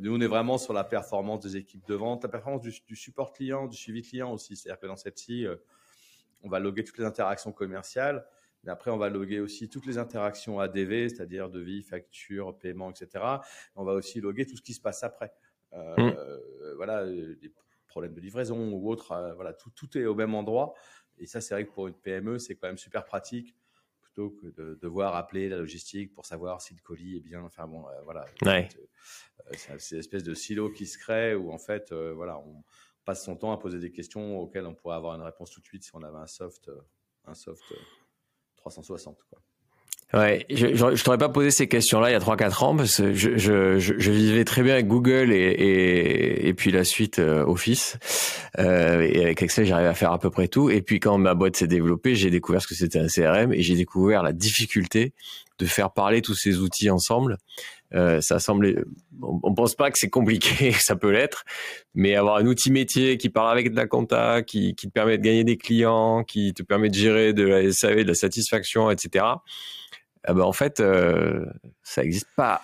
[0.02, 2.96] nous, on est vraiment sur la performance des équipes de vente, la performance du, du
[2.98, 4.58] support client, du suivi client aussi.
[4.58, 5.46] C'est-à-dire que dans celle-ci,
[6.44, 8.26] on va loguer toutes les interactions commerciales,
[8.64, 13.24] mais après, on va loguer aussi toutes les interactions ADV, c'est-à-dire devis, facture, paiement, etc.
[13.76, 15.34] On va aussi loguer tout ce qui se passe après.
[15.74, 16.16] Euh, mmh.
[16.18, 17.52] euh, voilà, des
[17.88, 20.74] problèmes de livraison ou autre, euh, voilà, tout, tout est au même endroit.
[21.18, 23.56] Et ça, c'est vrai que pour une PME, c'est quand même super pratique
[24.02, 27.42] plutôt que de devoir appeler la logistique pour savoir si le colis est bien.
[27.42, 28.26] Enfin bon, voilà.
[28.44, 28.70] Ouais.
[29.58, 32.64] C'est une espèce de silo qui se crée où en fait, voilà, on,
[33.04, 35.66] passe son temps à poser des questions auxquelles on pourrait avoir une réponse tout de
[35.66, 36.82] suite si on avait un soft, euh,
[37.26, 37.64] un soft
[38.58, 39.18] 360.
[39.18, 39.42] Euh, quoi.
[40.14, 43.14] Ouais, je, je, t'aurais pas posé ces questions-là il y a 3-4 ans parce que
[43.14, 47.44] je, je, je, vivais très bien avec Google et, et, et puis la suite euh,
[47.46, 47.98] Office.
[48.60, 50.70] Euh, et avec Excel, j'arrivais à faire à peu près tout.
[50.70, 53.64] Et puis quand ma boîte s'est développée, j'ai découvert ce que c'était un CRM et
[53.64, 55.14] j'ai découvert la difficulté
[55.58, 57.38] de faire parler tous ces outils ensemble.
[57.96, 58.86] Euh, ça semble,
[59.22, 61.46] on, on, pense pas que c'est compliqué, ça peut l'être,
[61.94, 65.18] mais avoir un outil métier qui parle avec de la compta, qui, qui te permet
[65.18, 68.90] de gagner des clients, qui te permet de gérer de la SAV, de la satisfaction,
[68.90, 69.26] etc
[70.24, 71.46] ah ben en fait, euh,
[71.82, 72.62] ça n'existe pas.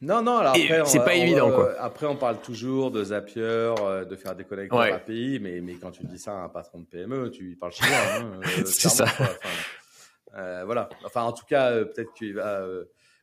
[0.00, 1.74] Non, non, alors après, c'est pas évident, quoi.
[1.78, 4.90] Après, on parle toujours de Zapier, euh, de faire des connecteurs ouais.
[4.90, 7.96] API, mais, mais quand tu dis ça à un patron de PME, tu parles chinois.
[8.16, 9.04] Hein, euh, c'est ça.
[10.36, 10.88] euh, voilà.
[11.04, 12.66] Enfin, en tout cas, euh, peut-être qu'il va,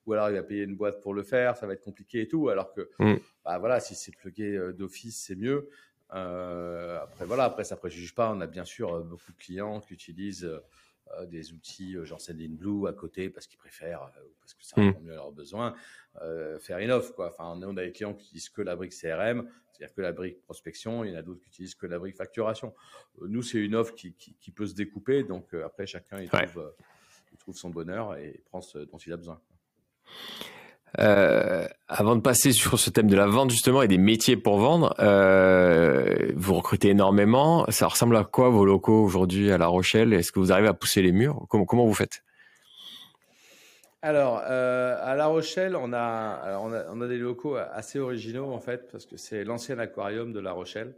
[0.06, 2.28] ou alors il va payer une boîte pour le faire, ça va être compliqué et
[2.28, 2.50] tout.
[2.50, 3.16] Alors que, mm.
[3.46, 5.70] bah voilà, si c'est plugué d'office, c'est mieux.
[6.10, 8.32] après, voilà, après, ça préjuge pas.
[8.32, 10.50] On a bien sûr beaucoup de clients qui utilisent
[11.18, 14.76] euh, des outils euh, genre Sendinblue à côté parce qu'ils préfèrent, euh, parce que ça
[14.76, 15.04] répond mm.
[15.04, 15.74] mieux à leurs besoins,
[16.60, 17.14] faire une offre.
[17.16, 17.30] Quoi.
[17.30, 20.42] Enfin, on a des clients qui utilisent que la brique CRM, c'est-à-dire que la brique
[20.44, 22.76] prospection, il y en a d'autres qui utilisent que la brique facturation.
[23.22, 26.74] nous, c'est une offre qui, qui, qui, peut se découper, donc après, chacun il trouve,
[27.32, 29.42] il trouve son bonheur et prend ce dont il a besoin.
[30.98, 34.58] Euh, avant de passer sur ce thème de la vente justement et des métiers pour
[34.58, 37.66] vendre, euh, vous recrutez énormément.
[37.70, 40.14] Ça ressemble à quoi vos locaux aujourd'hui à La Rochelle?
[40.14, 41.46] Est-ce que vous arrivez à pousser les murs?
[41.50, 42.24] Comment, vous faites?
[44.02, 48.90] Alors, euh, à La Rochelle, on a, on a, des locaux assez originaux en fait,
[48.92, 50.96] parce que c'est l'ancien aquarium de La Rochelle,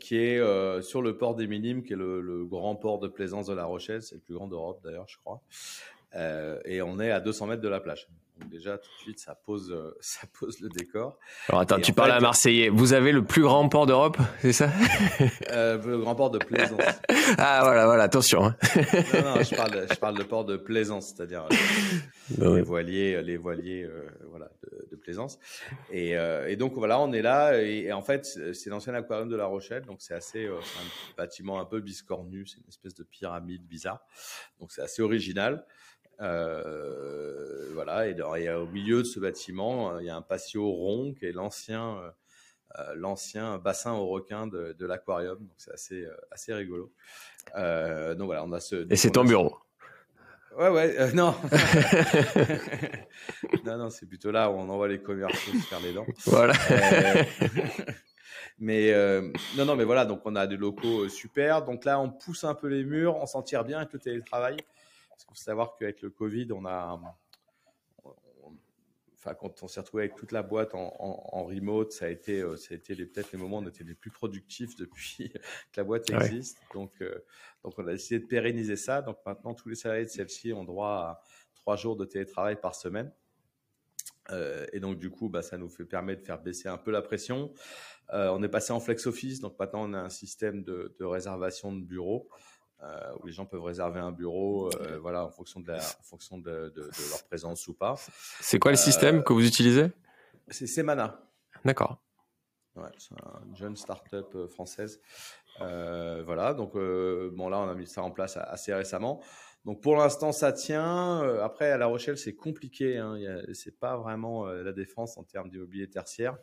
[0.00, 3.54] qui est sur le port des Minimes, qui est le, grand port de plaisance de
[3.54, 4.02] La Rochelle.
[4.02, 5.42] C'est le plus grand d'Europe d'ailleurs, je crois.
[6.16, 8.08] Euh, et on est à 200 mètres de la plage.
[8.38, 11.18] Donc déjà, tout de suite, ça pose, euh, ça pose le décor.
[11.48, 12.68] Alors attends, tu parles à Marseillais.
[12.68, 14.70] Vous avez le plus grand port d'Europe, c'est ça?
[15.50, 16.80] Euh, Le grand port de Plaisance.
[17.38, 18.44] ah voilà, voilà, attention.
[18.44, 18.56] Hein.
[19.14, 21.48] non, non, je parle, je parle de port de Plaisance, c'est-à-dire
[22.38, 25.38] les, voiliers, les voiliers, euh, voilà, de, de, Plaisance.
[25.90, 27.60] Et, euh, et, donc voilà, on est là.
[27.62, 31.16] Et, en fait, c'est l'ancien aquarium de La Rochelle, donc c'est assez, euh, c'est un
[31.16, 34.04] bâtiment un peu biscornu, c'est une espèce de pyramide bizarre.
[34.60, 35.64] Donc c'est assez original.
[36.20, 40.70] Euh, voilà, et, et, au milieu de ce bâtiment, euh, il y a un patio
[40.70, 41.98] rond qui est l'ancien
[42.78, 45.38] euh, l'ancien bassin aux requins de, de l'aquarium.
[45.38, 46.92] Donc c'est assez assez rigolo.
[47.54, 48.86] donc voilà, on a ce.
[48.90, 49.56] Et c'est ton bureau.
[50.58, 51.34] Ouais, ouais, non.
[53.66, 56.06] non, non, c'est plutôt là où on envoie les commerciaux se faire les dents.
[56.24, 56.54] Voilà.
[58.58, 58.90] mais
[59.56, 61.62] non, non, mais voilà, donc on a des locaux super.
[61.62, 64.56] Donc là, on pousse un peu les murs, on s'en tire bien avec le télétravail.
[65.16, 67.00] Parce qu'il faut savoir qu'avec le Covid, on a,
[69.14, 72.42] enfin, quand on s'est retrouvé avec toute la boîte en, en, remote, ça a été,
[72.42, 75.30] euh, ça a été peut-être les moments où on était les plus productifs depuis
[75.72, 76.58] que la boîte existe.
[76.74, 77.24] Donc, euh,
[77.64, 79.00] donc, on a décidé de pérenniser ça.
[79.00, 81.22] Donc, maintenant, tous les salariés de celle-ci ont droit à
[81.54, 83.10] trois jours de télétravail par semaine.
[84.30, 86.90] Euh, et donc, du coup, bah, ça nous fait permettre de faire baisser un peu
[86.90, 87.54] la pression.
[88.12, 91.04] Euh, on est passé en flex office, donc maintenant on a un système de, de
[91.04, 92.28] réservation de bureaux.
[92.82, 96.02] Euh, où les gens peuvent réserver un bureau, euh, voilà, en fonction de, la, en
[96.02, 97.94] fonction de, de, de, leur présence ou pas.
[98.40, 99.92] C'est quoi le système que vous utilisez?
[100.48, 101.18] C'est Semana.
[101.64, 102.02] D'accord.
[102.76, 103.14] Ouais, c'est
[103.46, 105.00] une jeune start-up euh, française.
[105.62, 109.22] Euh, voilà, donc bon là on a mis ça en place assez récemment.
[109.64, 111.22] Donc pour l'instant ça tient.
[111.42, 112.98] Après à La Rochelle c'est compliqué.
[112.98, 113.16] Hein.
[113.54, 116.36] C'est pas vraiment la défense en termes d'immobilier tertiaire.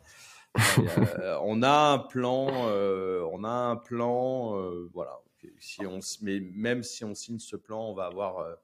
[1.42, 4.56] on a un plan, on a un plan,
[4.92, 5.20] voilà
[5.58, 8.54] si on, mais même si on signe ce plan, on va avoir euh,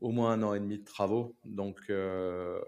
[0.00, 1.36] au moins un an et demi de travaux.
[1.44, 2.60] Donc, euh,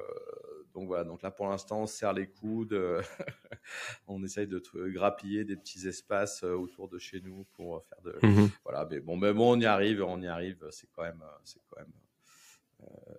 [0.75, 1.05] donc voilà.
[1.05, 2.79] Donc là, pour l'instant, on serre les coudes.
[4.07, 8.19] on essaye de grappiller des petits espaces euh, autour de chez nous pour faire de.
[8.23, 8.51] Mhm.
[8.65, 8.87] Voilà.
[8.91, 10.03] Mais bon, mais bon, on y arrive.
[10.03, 10.67] On y arrive.
[10.71, 11.93] C'est quand même, c'est quand même,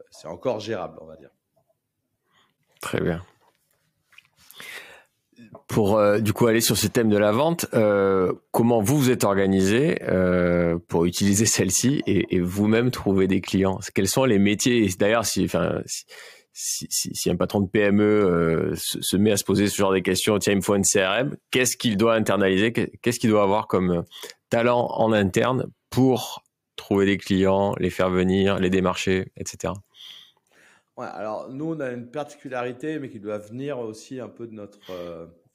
[0.09, 1.31] c'est encore gérable, on va dire.
[2.79, 3.25] Très bien
[5.77, 9.11] pour euh, du coup aller sur ce thème de la vente, euh, comment vous vous
[9.11, 13.77] êtes organisé euh, pour utiliser celle-ci et, vous-même trouver des clients?
[13.93, 14.89] Quels sont les métiers?
[14.97, 20.39] D'ailleurs, si, un patron de PME se, met à se poser ce genre de questions,
[20.39, 22.73] tiens, il me faut une CRM, qu'est-ce qu'il doit internaliser?
[22.73, 24.03] Qu'est-ce qu'il doit avoir comme
[24.49, 26.41] talent en interne pour
[26.75, 29.75] trouver des clients, les faire venir, les démarcher, etc.
[30.97, 34.53] Ouais, alors nous, on a une particularité, mais qui doit venir aussi un peu de
[34.53, 34.79] notre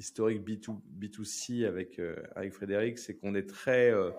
[0.03, 4.11] historique B2, B2C avec, euh, avec Frédéric, c'est qu'on est très, euh,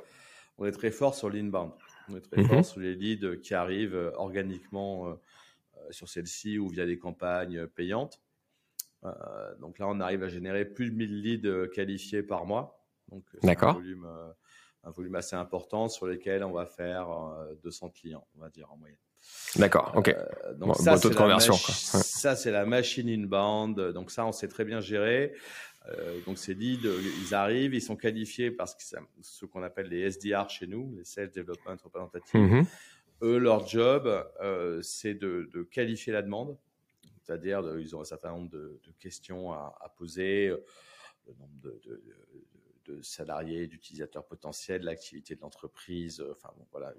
[0.57, 1.71] on est très fort sur l'inbound.
[2.09, 2.47] On est très mhm.
[2.47, 5.17] fort sur les leads qui arrivent organiquement
[5.89, 8.21] sur celle-ci ou via des campagnes payantes.
[9.59, 12.85] donc là, on arrive à générer plus de 1000 leads qualifiés par mois.
[13.09, 14.07] Donc, c'est un volume,
[14.83, 17.07] un volume assez important sur lesquels on va faire
[17.63, 18.97] 200 clients, on va dire en moyenne.
[19.55, 20.09] D'accord, ok.
[20.09, 21.53] Euh, donc ça, c'est conversion.
[21.53, 23.79] Ça, c'est la machine inbound.
[23.93, 25.33] Donc ça, on sait très bien gérer.
[25.89, 26.87] Euh, donc ces leads,
[27.21, 30.93] ils arrivent, ils sont qualifiés parce que c'est ce qu'on appelle les SDR chez nous,
[30.95, 32.39] les Sales Development Representatives.
[32.39, 32.65] Mm-hmm.
[33.23, 34.07] Eux, leur job,
[34.41, 36.57] euh, c'est de, de, qualifier la demande.
[37.21, 41.79] C'est-à-dire, ils ont un certain nombre de, de questions à, à, poser, le nombre de,
[42.85, 46.19] de salariés, d'utilisateurs potentiels, l'activité de l'entreprise.
[46.19, 46.93] Euh, enfin bon, voilà,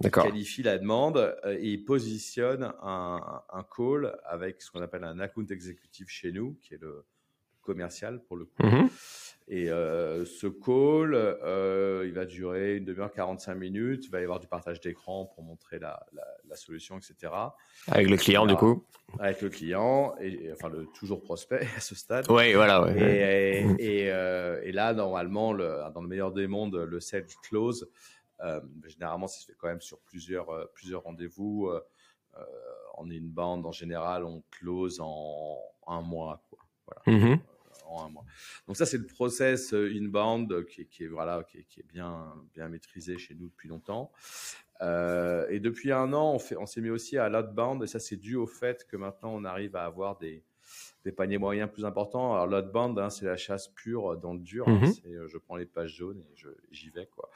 [0.00, 5.04] il qualifie la demande euh, et il positionne un, un call avec ce qu'on appelle
[5.04, 7.04] un account exécutif chez nous, qui est le
[7.66, 8.62] commercial pour le coup.
[8.62, 8.88] Mm-hmm.
[9.48, 14.06] Et euh, ce call, euh, il va durer une demi-heure, 45 minutes.
[14.06, 17.32] Il va y avoir du partage d'écran pour montrer la, la, la, solution, etc.
[17.86, 18.84] Avec le client, du coup
[19.20, 22.26] Avec le client, et, enfin le toujours prospect à ce stade.
[22.28, 22.82] Oui, voilà.
[22.82, 23.76] Ouais.
[23.78, 27.88] Et, et, euh, et, là, normalement, le, dans le meilleur des mondes, le sales close.
[28.84, 31.70] Généralement, ça se fait quand même sur plusieurs, plusieurs rendez-vous.
[32.98, 36.42] On est une bande, en général, on close en un mois.
[36.50, 36.58] Quoi.
[36.86, 37.18] Voilà.
[37.18, 37.38] Mm-hmm
[37.88, 38.24] en un mois.
[38.66, 41.86] Donc ça, c'est le process euh, inbound qui, qui est voilà, qui est, qui est,
[41.86, 44.12] bien bien maîtrisé chez nous depuis longtemps.
[44.82, 47.98] Euh, et depuis un an, on, fait, on s'est mis aussi à l'outbound et ça,
[47.98, 50.44] c'est dû au fait que maintenant, on arrive à avoir des,
[51.04, 52.34] des paniers moyens plus importants.
[52.34, 54.68] Alors l'outbound, hein, c'est la chasse pure dans le dur.
[54.68, 54.80] Hein.
[54.82, 55.06] Mm-hmm.
[55.06, 56.34] euh, je prends les pages jaunes et
[56.70, 57.30] j'y vais quoi.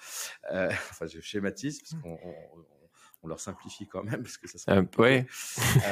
[0.52, 2.79] Euh, enfin, je schématise parce qu'on on
[3.28, 5.26] leur simplifie quand même parce que ça serait euh, ouais.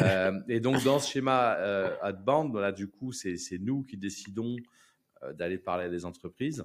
[0.02, 4.56] euh, et donc dans ce schéma euh, outbound, voilà, du coup, c'est nous qui décidons
[5.22, 6.64] euh, d'aller parler à des entreprises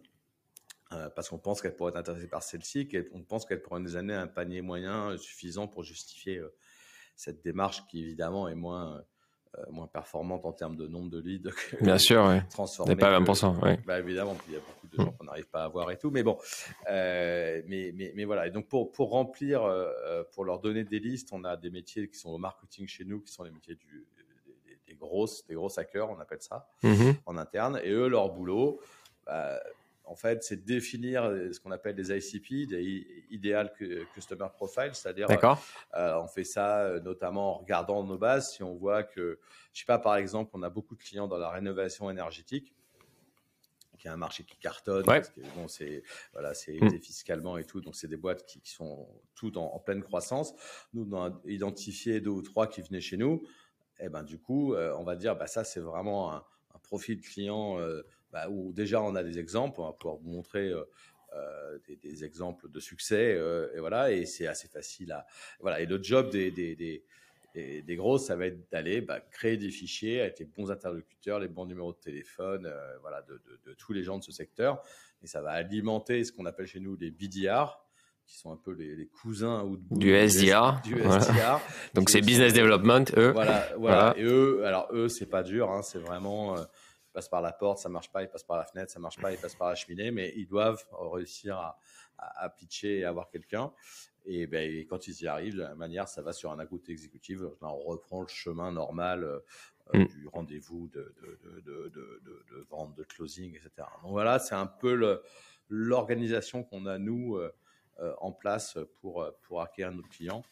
[0.91, 3.95] euh, parce qu'on pense qu'elles pourraient être intéressées par celle-ci, qu'on pense qu'elles pourraient nous
[3.95, 6.41] amener un panier moyen suffisant pour justifier
[7.15, 9.03] cette démarche qui évidemment est moins
[9.69, 11.49] moins performante en termes de nombre de leads.
[11.81, 12.39] Bien sûr, oui.
[12.49, 12.95] Transformés.
[12.95, 13.55] pas 20%.
[13.63, 13.71] oui.
[13.85, 16.11] Bah, évidemment, il y a beaucoup de gens qu'on n'arrive pas à avoir et tout.
[16.11, 16.37] Mais bon,
[16.87, 17.63] mais,
[17.93, 18.47] mais, mais, voilà.
[18.47, 19.61] Et donc, pour, pour remplir,
[20.33, 23.21] pour leur donner des listes, on a des métiers qui sont au marketing chez nous,
[23.21, 24.07] qui sont les métiers du,
[24.87, 27.15] des, grosses, des gros hackers, on appelle ça, mm-hmm.
[27.25, 27.79] en interne.
[27.83, 28.79] Et eux, leur boulot,
[29.25, 29.59] bah,
[30.05, 33.73] en fait, c'est définir ce qu'on appelle des ICP, des Ideal
[34.13, 35.27] Customer Profile, c'est-à-dire,
[35.95, 38.53] euh, on fait ça euh, notamment en regardant nos bases.
[38.53, 39.39] Si on voit que,
[39.73, 42.73] je sais pas, par exemple, on a beaucoup de clients dans la rénovation énergétique,
[43.97, 45.03] qui est un marché qui cartonne,
[45.55, 46.99] bon, c'est voilà, c'est mm.
[46.99, 50.53] fiscalement et tout, donc c'est des boîtes qui, sont toutes en, pleine croissance.
[50.93, 53.43] Nous, on a identifié deux ou trois qui venaient chez nous.
[53.99, 56.43] Et eh ben du coup, euh, on va dire, bah ça c'est vraiment un,
[56.81, 57.79] profil client
[58.33, 60.83] bah, où déjà on a des exemples, on va pouvoir vous montrer euh,
[61.35, 65.25] euh, des, exemples de succès, euh, et voilà, et c'est assez facile à,
[65.59, 65.81] voilà.
[65.81, 69.69] Et le job des, des, des, des gros, ça va être d'aller bah, créer des
[69.69, 74.03] fichiers avec les bons interlocuteurs, les bons numéros de téléphone, voilà, de, de, tous les
[74.03, 74.81] gens de ce secteur,
[75.21, 77.79] et ça va alimenter ce qu'on appelle chez nous les BDR,
[78.25, 80.81] qui sont un peu les, cousins ou du SDR.
[80.83, 81.59] Du SDR.
[81.93, 83.31] Donc c'est business development, eux.
[83.31, 84.13] Voilà, voilà.
[84.17, 86.55] Et eux, alors eux, c'est pas dur, hein, c'est vraiment
[87.13, 89.31] passe par la porte, ça marche pas, il passe par la fenêtre, ça marche pas,
[89.31, 91.79] il passe par la cheminée, mais ils doivent réussir à,
[92.17, 93.71] à, pitcher et avoir quelqu'un.
[94.25, 97.39] Et, ben, quand ils y arrivent, de la manière, ça va sur un account exécutif.
[97.61, 99.41] on reprend le chemin normal euh,
[99.93, 100.07] mm.
[100.07, 103.87] du rendez-vous de, de, de, de, vente, de closing, etc.
[104.01, 105.21] Donc voilà, c'est un peu
[105.69, 107.53] l'organisation qu'on a, nous, euh,
[107.99, 110.43] euh, en place pour, pour acquérir nos clients.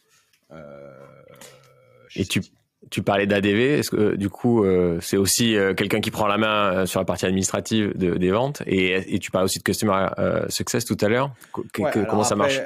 [2.16, 2.42] et tu,
[2.90, 6.28] tu parlais d'ADV, est-ce que euh, du coup euh, c'est aussi euh, quelqu'un qui prend
[6.28, 10.08] la main sur la partie administrative des ventes et, tu parlais aussi de customer
[10.50, 11.32] success tout à l'heure.
[11.74, 12.60] comment ça marche?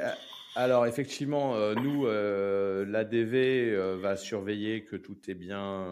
[0.54, 5.84] Alors effectivement, nous l'ADV va surveiller que tout est bien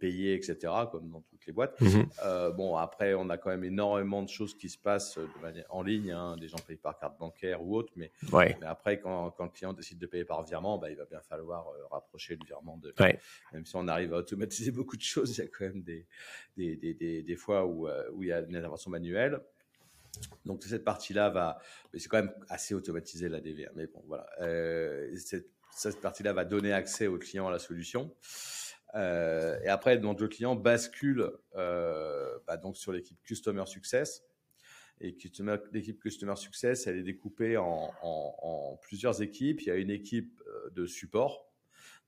[0.00, 0.72] payé, etc.
[0.90, 1.80] Comme dans les boîtes.
[1.80, 2.06] Mhm.
[2.24, 5.64] Euh, bon, après, on a quand même énormément de choses qui se passent de manière
[5.70, 6.12] en ligne.
[6.12, 6.36] Hein.
[6.38, 9.72] Les gens payent par carte bancaire ou autre, mais, mais après, quand, quand, le client
[9.72, 12.94] décide de payer par virement, bah, il va bien falloir euh, rapprocher le virement de.
[13.52, 16.06] Même si on arrive à automatiser beaucoup de choses, il y a quand même des,
[16.56, 19.40] des, des, des, fois où, euh, où il y a une intervention manuelle.
[20.44, 21.58] Donc cette partie-là va,
[21.94, 23.66] c'est quand même assez automatisé la DV.
[23.66, 23.70] Hein.
[23.74, 24.26] Mais bon, voilà,
[25.16, 28.12] cette, cette partie-là va donner accès au client à la solution.
[28.94, 34.24] Euh, et après, donc, le client bascule euh, bah, donc sur l'équipe Customer Success.
[35.00, 35.16] Et
[35.72, 39.60] l'équipe Customer Success, elle est découpée en, en, en, plusieurs équipes.
[39.62, 41.44] Il y a une équipe euh, de support.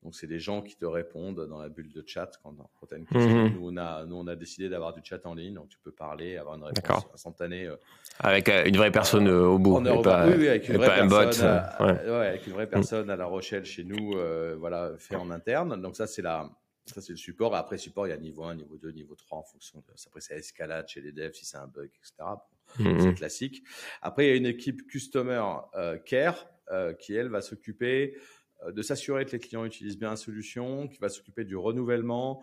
[0.02, 2.94] Donc, c'est des gens qui te répondent dans la bulle de chat quand, quand tu
[2.94, 3.44] as une question.
[3.44, 3.54] Mhm.
[3.54, 5.54] Nous, on a, nous, on a décidé d'avoir du chat en ligne.
[5.54, 7.66] Donc, tu peux parler, avoir une réponse instantanée.
[7.66, 7.76] Euh,
[8.18, 9.78] avec une vraie personne au bout.
[9.86, 11.46] Et pas, oui, oui, avec une vraie personne.
[11.46, 11.92] À, ouais.
[11.92, 12.26] ouais.
[12.28, 14.16] avec une vraie personne à La Rochelle chez nous,
[14.58, 15.80] voilà, fait en interne.
[15.80, 16.50] Donc, ça, c'est la,
[16.94, 17.54] ça, c'est le support.
[17.54, 19.92] Après, support, il y a niveau 1, niveau 2, niveau 3 en fonction de.
[20.06, 22.30] Après, c'est escalade chez les devs si c'est un bug, etc.
[22.78, 23.00] Mhm.
[23.00, 23.62] C'est classique.
[24.02, 25.42] Après, il y a une équipe Customer
[25.74, 28.16] euh, Care euh, qui, elle, va s'occuper
[28.64, 32.42] euh, de s'assurer que les clients utilisent bien la solution, qui va s'occuper du renouvellement,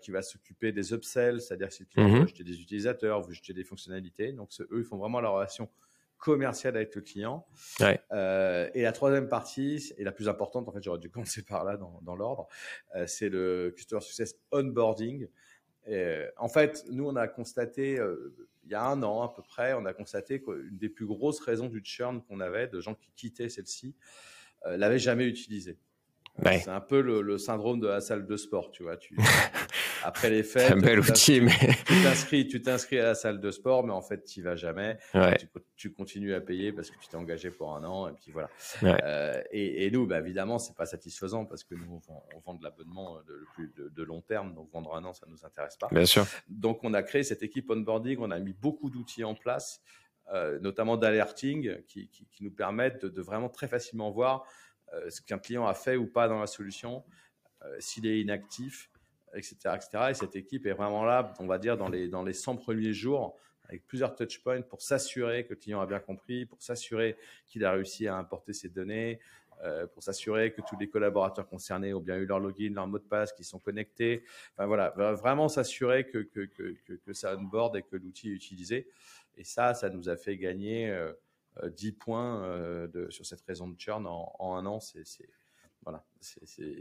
[0.00, 2.24] qui va s'occuper des upsells, c'est-à-dire si le client veut mhm.
[2.24, 4.32] acheter des utilisateurs, veut acheter des fonctionnalités.
[4.32, 5.68] Donc, eux, ils font vraiment la relation
[6.18, 7.46] commercial avec le client.
[8.12, 11.64] Euh, et la troisième partie, et la plus importante, en fait, j'aurais dû commencer par
[11.64, 12.48] là dans, dans l'ordre,
[12.94, 15.28] euh, c'est le Customer Success Onboarding.
[15.86, 19.42] Et, en fait, nous, on a constaté, euh, il y a un an à peu
[19.42, 22.94] près, on a constaté qu'une des plus grosses raisons du churn qu'on avait, de gens
[22.94, 23.94] qui quittaient celle-ci,
[24.66, 25.78] l'avaient jamais utilisée.
[26.44, 28.96] C'est un peu le, le, syndrome de la salle de sport, tu vois.
[28.96, 29.16] Tu,
[30.04, 31.56] après les fêtes, un bel outil, mais
[31.86, 34.98] tu t'inscris, tu t'inscris à la salle de sport, mais en fait, tu vas jamais.
[35.38, 38.32] Tu, tu, continues à payer parce que tu t'es engagé pour un an, et puis
[38.32, 38.48] voilà.
[38.82, 42.40] Euh, et, et, nous, bah, évidemment, c'est pas satisfaisant parce que nous, on vend, on
[42.40, 43.44] vend de l'abonnement de,
[43.76, 45.88] de, de, long terme, donc vendre un an, ça nous intéresse pas.
[45.90, 46.26] Bien sûr.
[46.48, 49.80] Donc, on a créé cette équipe onboarding, on a mis beaucoup d'outils en place,
[50.32, 54.44] euh, notamment d'alerting, qui, qui, qui, nous permettent de, de vraiment très facilement voir
[54.94, 57.04] euh, ce qu'un client a fait ou pas dans la solution,
[57.62, 58.90] euh, s'il est inactif,
[59.34, 59.56] etc..
[60.10, 62.92] Et cette équipe est vraiment là, on va dire, dans les, dans les 100 premiers
[62.92, 63.36] jours,
[63.68, 67.72] avec plusieurs touchpoints pour s'assurer que le client a bien compris, pour s'assurer qu'il a
[67.72, 69.20] réussi à importer ses données,
[69.64, 72.98] euh, pour s'assurer que tous les collaborateurs concernés ont bien eu leur login, leur mot
[72.98, 74.24] de passe, qu'ils sont connectés.
[74.54, 78.88] Enfin voilà, vraiment s'assurer que, que, que, ça onboard et que l'outil est utilisé.
[79.36, 80.96] Et ça, ça nous a fait gagner
[81.62, 84.80] 10 euh, points euh, sur cette raison de churn en, un an.
[84.80, 85.04] C'est
[85.82, 86.04] voilà,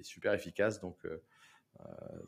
[0.01, 0.79] super efficace.
[0.79, 1.21] Donc, euh,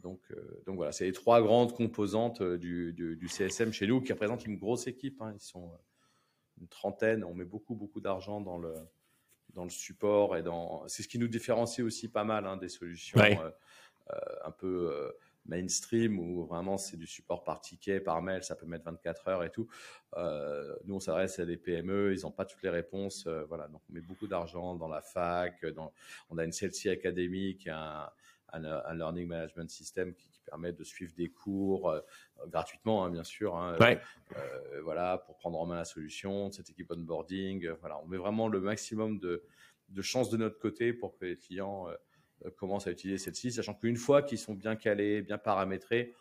[0.03, 0.19] donc,
[0.65, 4.57] donc voilà, c'est les trois grandes composantes du, du, CSM chez nous qui représentent une
[4.57, 5.21] grosse équipe.
[5.21, 5.33] Hein.
[5.35, 5.71] Ils sont
[6.59, 7.23] une trentaine.
[7.23, 8.73] On met beaucoup, beaucoup d'argent dans le,
[9.53, 10.87] dans le support et dans.
[10.87, 13.19] C'est ce qui nous différencie aussi pas mal hein, des solutions
[14.43, 15.11] un peu
[15.49, 19.43] mainstream où vraiment c'est du support par ticket, par mail, ça peut mettre 24 heures
[19.43, 19.67] et tout.
[20.15, 23.25] Euh, nous, on s'adresse à des PME, ils n'ont pas toutes les réponses.
[23.27, 25.65] Euh, voilà, donc on met beaucoup d'argent dans la fac.
[25.65, 25.91] Dans,
[26.29, 28.11] on a une CLC Academy qui a un,
[28.53, 32.01] un, learning management system qui, permet de suivre des cours euh,
[32.47, 33.55] gratuitement, hein, bien sûr.
[33.55, 33.77] Hein,
[34.83, 37.69] voilà, pour prendre en main la solution, cette équipe onboarding.
[37.81, 39.43] voilà, on met vraiment le maximum de,
[39.89, 41.87] de chances de notre côté pour que les clients
[42.45, 46.13] euh, commencent à utiliser celle-ci, sachant qu'une fois qu'ils sont bien calés, bien paramétrés,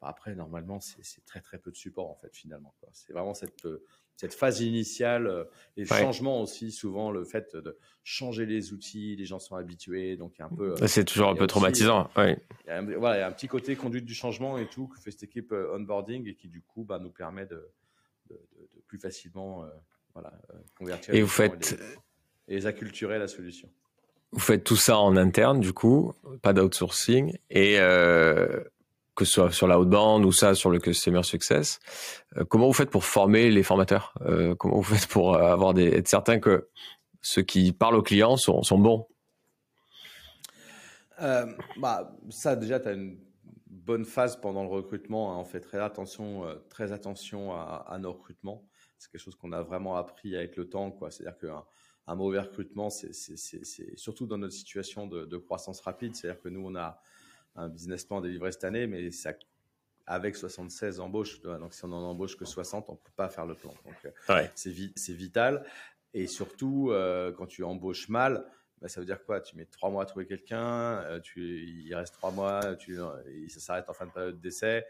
[0.00, 2.74] bah, après, normalement, c'est très très peu de support en fait finalement.
[2.92, 3.84] C'est vraiment cette, euh,
[4.16, 5.44] cette phase initiale euh,
[5.76, 10.16] et le changement aussi, souvent le fait de changer les outils, les gens sont habitués,
[10.16, 10.74] donc il y a un peu.
[10.86, 12.08] C'est toujours un peu traumatisant.
[12.16, 14.66] Il, y a un, voilà, il y a un petit côté conduite du changement et
[14.68, 17.70] tout que fait cette équipe onboarding et qui du coup bah, nous permet de,
[18.30, 18.40] de,
[18.86, 19.64] plus facilement
[20.14, 20.32] voilà,
[20.76, 21.14] convertir.
[21.14, 21.78] Et vous faites.
[22.48, 23.68] Et les acculturer la solution.
[24.32, 26.12] Vous faites tout ça en interne, du coup,
[26.42, 28.62] pas d'outsourcing, et euh,
[29.16, 31.80] que ce soit sur la haute bande ou ça sur le customer success.
[32.36, 35.88] Euh, comment vous faites pour former les formateurs euh, Comment vous faites pour avoir des,
[35.88, 36.68] être certain que
[37.22, 39.08] ceux qui parlent aux clients sont, bons?
[41.18, 43.18] Bah, Ça, déjà, tu as une
[43.66, 45.32] bonne phase pendant le recrutement.
[45.32, 45.38] Hein.
[45.40, 48.64] On fait très attention, très attention à, nos recrutements.
[48.98, 50.96] C'est quelque chose qu'on a vraiment appris avec le temps.
[51.10, 51.64] C'est-à-dire qu'un
[52.06, 53.12] un mauvais recrutement, c'est
[53.96, 56.14] surtout dans notre situation de, croissance rapide.
[56.14, 57.00] C'est-à-dire que nous, on a
[57.56, 59.32] un business plan délivré cette année, mais ça,
[60.06, 63.46] avec 76 embauches, donc si on en embauche que 60, on ne peut pas faire
[63.46, 63.74] le plan.
[63.84, 63.94] Donc,
[64.30, 65.64] euh, c'est vital.
[66.14, 68.46] Et surtout, euh, quand tu embauches mal,
[68.80, 69.40] bah, ça veut dire quoi?
[69.40, 72.96] Tu mets trois mois à trouver quelqu'un, euh, il reste trois mois, tu,
[73.48, 74.84] ça s'arrête en fin de période d'essai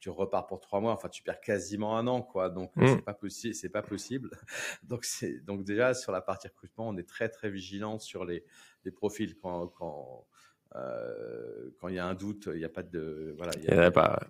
[0.00, 0.92] tu repars pour trois mois.
[0.92, 2.48] Enfin, tu perds quasiment un an, quoi.
[2.48, 2.86] Donc, mmh.
[2.86, 3.54] c'est pas possible.
[3.54, 4.30] C'est pas possible.
[4.82, 8.44] donc, c'est donc déjà sur la partie recrutement, on est très très vigilant sur les,
[8.84, 10.29] les profils quand quand euh,
[10.72, 13.52] quand il y a un doute, il n'y a pas de voilà.
[13.58, 14.20] Il y, a, pas.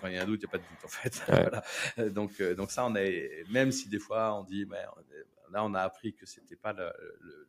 [0.00, 1.22] quand il y a un doute, il n'y a pas de doute en fait.
[1.96, 2.10] voilà.
[2.10, 4.82] Donc euh, donc ça, on est même si des fois on dit, mais
[5.52, 6.92] là on a appris que c'était pas la,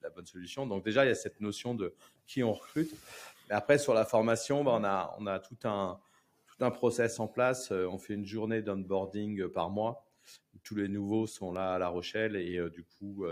[0.02, 0.66] la, bonne solution.
[0.66, 1.94] Donc déjà il y a cette notion de
[2.26, 2.92] qui on recrute.
[3.50, 6.00] Mais après sur la formation, bah, on a on a tout un
[6.62, 7.72] un process en place.
[7.72, 10.06] Euh, on fait une journée d'onboarding euh, par mois.
[10.64, 13.26] Tous les nouveaux sont là à La Rochelle et euh, du coup,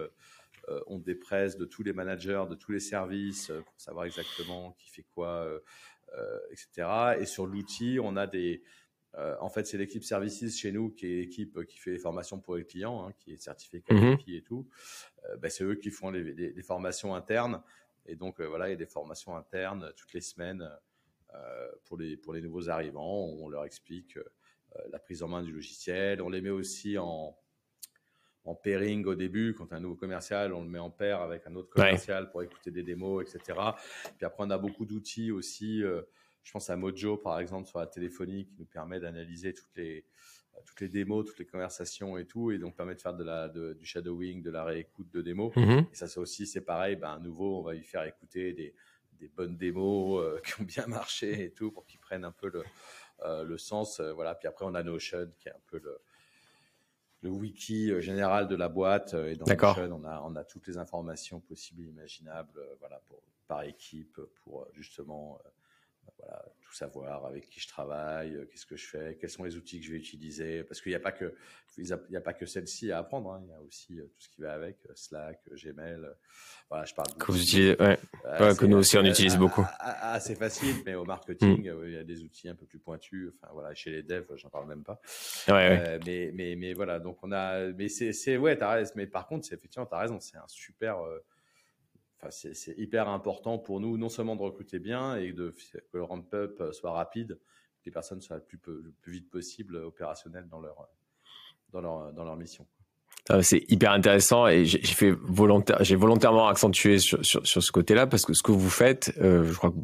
[0.88, 5.05] on dépresse de tous les managers, de tous les services pour savoir exactement qui fait
[5.13, 5.49] quoi,
[6.51, 7.18] etc.
[7.20, 8.63] Et sur l'outil, on a des,
[9.39, 12.55] en fait, c'est l'équipe services chez nous qui est l'équipe qui fait les formations pour
[12.55, 14.18] les clients, hein, qui est certifiée KPI mhm.
[14.28, 14.68] et tout.
[15.39, 17.61] Ben, c'est eux qui font les, les, formations internes.
[18.05, 20.70] Et donc, voilà, il y a des formations internes toutes les semaines
[21.34, 23.26] euh, pour, les, pour les nouveaux arrivants.
[23.26, 24.24] On leur explique euh,
[24.91, 26.22] la prise en main du logiciel.
[26.22, 27.38] On les met aussi en,
[28.48, 29.54] en pairing au début.
[29.54, 32.72] Quand un nouveau commercial, on le met en pair avec un autre commercial pour écouter
[32.72, 33.60] des démos, etc.
[34.18, 35.84] Puis après, on a beaucoup d'outils aussi.
[35.84, 36.02] Euh,
[36.43, 40.06] je pense à Mojo, par exemple, sur la téléphonie, qui nous permet d'analyser toutes les,
[40.66, 43.50] toutes les démos, toutes les conversations et tout, et donc permet de faire de la,
[43.50, 45.54] du shadowing, de la réécoute de démos.
[45.56, 45.91] Mm-hmm.
[45.91, 48.74] Et ça, c'est aussi, c'est pareil, ben, à nouveau, on va lui faire écouter des,
[49.20, 52.50] des bonnes démos euh, qui ont bien marché et tout pour qu'ils prennent un peu
[52.50, 52.64] le,
[53.26, 54.00] euh, le sens.
[54.00, 54.36] Euh, voilà.
[54.36, 56.00] Puis après, on a Notion qui est un peu le,
[57.22, 59.13] le wiki général de la boîte.
[59.13, 63.22] Et dans Notion, on a, on a toutes les informations possibles et imaginables voilà, pour,
[63.47, 65.39] par équipe pour justement
[66.20, 69.55] voilà, tout savoir, avec qui je travaille, euh, qu'est-ce que je fais, quels sont les
[69.55, 71.34] outils que je vais utiliser, parce qu'il n'y a pas que
[71.78, 73.41] il n'y a pas que celle-ci à apprendre, hein.
[73.43, 76.09] il y a aussi euh, tout ce qui va avec, euh, Slack, Gmail,
[76.70, 77.13] voilà, je parle.
[77.20, 77.97] Que vous utilisez, ouais.
[78.57, 79.65] que nous aussi on utilise beaucoup.
[79.80, 81.86] Assez facile, mais au marketing, mm.
[81.86, 83.32] il y a des outils un peu plus pointus.
[83.36, 84.99] Enfin voilà, chez les devs, j'en parle même pas.
[85.47, 88.93] Ouais, mais mais mais voilà, donc on a, mais c'est ouais, t'as raison.
[88.95, 90.97] Mais par contre, c'est effectivement, t'as raison, c'est un super
[92.30, 96.61] c'est hyper important pour nous, non seulement de recruter bien et de, que le ramp-up
[96.72, 97.39] soit rapide,
[97.80, 100.88] que les personnes soient le plus, le plus vite possible opérationnelles dans leur,
[101.72, 102.65] dans leur, dans leur mission.
[103.41, 108.07] C'est hyper intéressant et j'ai fait volontaire, j'ai volontairement accentué sur, sur, sur ce côté-là
[108.07, 109.76] parce que ce que vous faites, euh, je crois que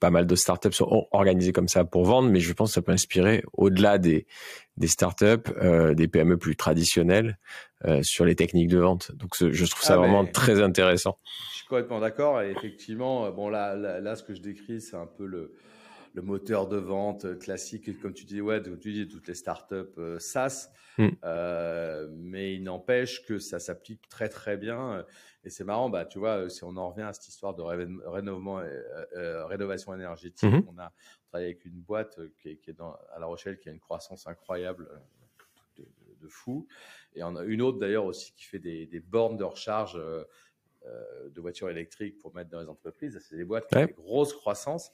[0.00, 2.82] pas mal de startups sont organisées comme ça pour vendre, mais je pense que ça
[2.82, 4.26] peut inspirer au-delà des,
[4.76, 7.38] des startups, euh, des PME plus traditionnelles
[7.84, 9.12] euh, sur les techniques de vente.
[9.16, 11.18] Donc je trouve ça ah, vraiment très intéressant.
[11.52, 12.42] Je suis complètement d'accord.
[12.42, 15.54] Et effectivement, bon là, là, ce que je décris, c'est un peu le,
[16.14, 20.18] le moteur de vente classique, comme tu dis, ouais, tu dis toutes les startups euh,
[20.20, 21.08] SaaS, mm.
[21.24, 25.04] euh, mais il n'empêche que ça s'applique très très bien.
[25.42, 28.60] Et c'est marrant, bah, tu vois, si on en revient à cette histoire de rénovement,
[28.60, 30.66] euh, rénovation énergétique, mm-hmm.
[30.68, 30.92] on a
[31.26, 34.88] travaillé avec une boîte qui est, dans, à La Rochelle qui a une croissance incroyable
[35.76, 36.66] de, fou.
[37.14, 41.68] Et on a une autre d'ailleurs aussi qui fait des, bornes de recharge de voitures
[41.68, 43.20] électriques pour mettre dans les entreprises.
[43.28, 44.90] C'est des boîtes qui ont une grosse croissance.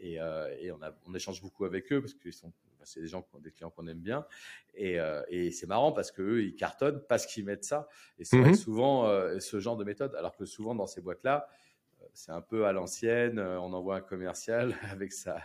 [0.00, 3.26] Et, et on, a, on échange beaucoup avec eux parce que sont c'est des gens,
[3.40, 4.24] des clients qu'on aime bien.
[4.74, 4.98] Et,
[5.28, 7.88] et c'est marrant parce qu'eux, ils cartonnent parce qu'ils mettent ça.
[8.18, 9.06] Et c'est vrai mmh souvent
[9.38, 10.14] ce genre de méthode.
[10.14, 11.48] Alors que souvent, dans ces boîtes-là,
[12.14, 13.38] c'est un peu à l'ancienne.
[13.38, 15.40] On envoie un commercial avec sa,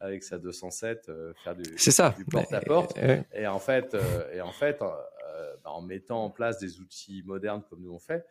[0.00, 1.10] avec sa 207
[1.44, 2.96] faire du, du porte-à-porte.
[3.34, 3.94] Et en fait,
[4.32, 8.24] et en, fait bah, en mettant en place des outils modernes comme nous on fait,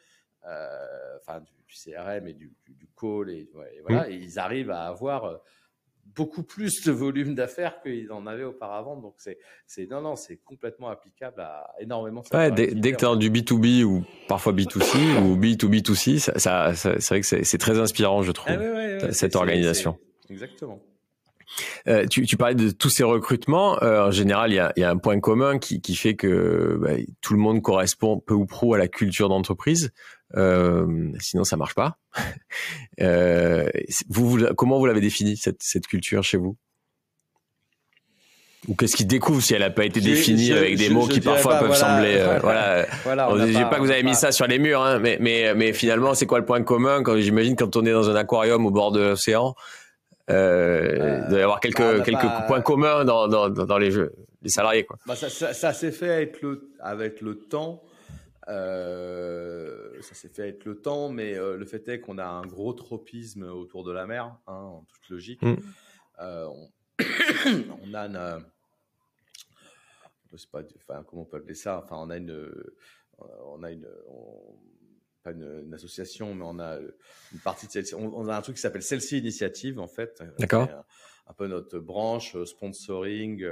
[0.44, 3.50] enfin du, CRM et du, du, call, et,
[3.88, 4.12] voilà, mmh.
[4.12, 5.40] ils arrivent à avoir
[6.16, 8.98] beaucoup plus de volume d'affaires qu'ils en avaient auparavant.
[8.98, 12.24] Donc, c'est, c'est non, non, c'est complètement applicable à énormément.
[12.34, 16.38] Ouais, dès, dès, que tu es dans du B2B ou parfois B2C ou B2B2C, ça,
[16.40, 19.98] ça, c'est vrai que c'est, très inspirant, je trouve, ah cette organisation.
[20.30, 20.82] exactement.
[21.88, 23.82] Euh, tu, tu, parlais de tous ces recrutements.
[23.84, 26.78] Euh, en général, il y a, y a, un point commun qui, qui fait que
[26.82, 26.92] bah,
[27.22, 29.92] tout le monde correspond peu ou prou à la culture d'entreprise.
[30.38, 31.98] Euh, sinon, ça marche pas.
[33.00, 33.68] Euh,
[34.10, 36.58] vous, vous, comment vous l'avez défini cette, cette culture chez vous?
[38.68, 41.58] Ou qu'est-ce qui découvre si elle n'a pas été définie avec des mots qui parfois
[41.58, 44.60] peuvent sembler euh, voilà, voilà on dis pas, que vous avez mis ça sur les
[44.60, 47.86] murs hein, mais mais mais finalement c'est quoi le point commun quand j'imagine quand on
[47.86, 49.56] est dans un aquarium au bord de l'océan
[50.30, 54.14] euh, il doit y avoir quelques ah, quelques points communs dans, dans, dans les jeux
[54.42, 57.84] les salariés quoi bah, ça, ça, ça s'est fait avec le avec le temps
[58.48, 62.46] euh, ça s'est fait avec le temps, mais euh, le fait est qu'on a un
[62.46, 65.42] gros tropisme autour de la mer, hein, en toute logique.
[65.42, 65.56] Mm.
[66.20, 68.44] Euh, on, a une,
[70.52, 71.82] pas, enfin, comment on peut appeler ça?
[71.84, 72.52] Enfin, on a une,
[73.46, 73.88] on a une,
[75.24, 76.78] pas une, association, mais on a
[77.32, 80.24] une partie de celle on, on, a un truc qui s'appelle celle-ci initiative en fait.
[80.40, 80.68] D'accord.
[81.28, 83.46] Un, peu notre branche sponsoring,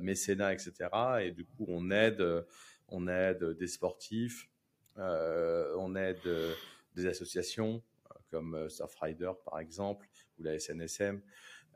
[0.00, 0.72] mécénat, etc.
[1.22, 2.44] Et du coup, on aide
[2.90, 4.48] on aide des sportifs,
[4.98, 6.52] euh, on aide euh,
[6.94, 10.08] des associations euh, comme Surfrider par exemple
[10.38, 11.20] ou la SNSM.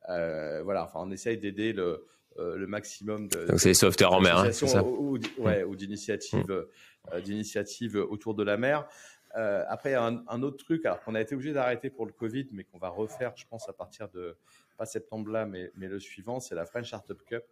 [0.06, 2.06] voilà, enfin on essaye d'aider le,
[2.38, 3.46] le maximum de.
[3.46, 8.56] Donc c'est les sauveteurs en mer, hein, ça ou, ouais, ou d'initiatives, autour de la
[8.56, 8.88] mer.
[9.34, 12.64] après, un, un, autre truc, alors qu'on a été obligé d'arrêter pour le Covid, mais
[12.64, 14.36] qu'on va refaire, je pense, à partir de
[14.76, 17.44] pas septembre là, mais, mais le suivant, c'est la French Startup Cup.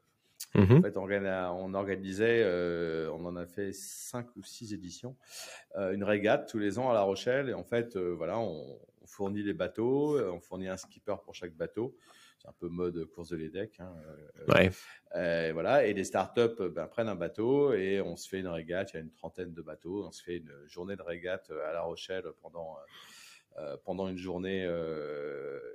[0.55, 0.79] Mhm.
[0.79, 5.17] En fait, on, organisait, euh, on en a fait cinq ou six éditions,
[5.77, 7.49] euh, une régate tous les ans à La Rochelle.
[7.49, 11.53] Et en fait, euh, voilà, on, fournit les bateaux, on fournit un skipper pour chaque
[11.53, 11.95] bateau.
[12.43, 13.79] C'est un peu mode course de l'EDEC.
[13.79, 13.95] Hein,
[15.15, 18.93] et voilà, et les startups ben, prennent un bateau et on se fait une régate.
[18.93, 20.05] Il y a une trentaine de bateaux.
[20.05, 22.77] On se fait une journée de régate à La Rochelle pendant
[23.85, 24.63] pendant une journée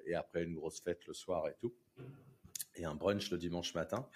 [0.06, 1.74] et après une grosse fête le soir et tout
[2.78, 4.08] et un brunch le dimanche matin.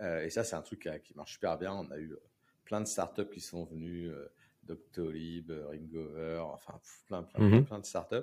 [0.00, 1.72] Euh, et ça, c'est un truc qui marche super bien.
[1.72, 2.22] On a eu euh,
[2.64, 4.10] plein de startups qui sont venus.
[4.10, 4.30] Euh,
[4.66, 6.74] Doctolib, Ringover, enfin
[7.06, 7.64] plein, plein, plein, mhm.
[7.64, 8.16] plein, de startups.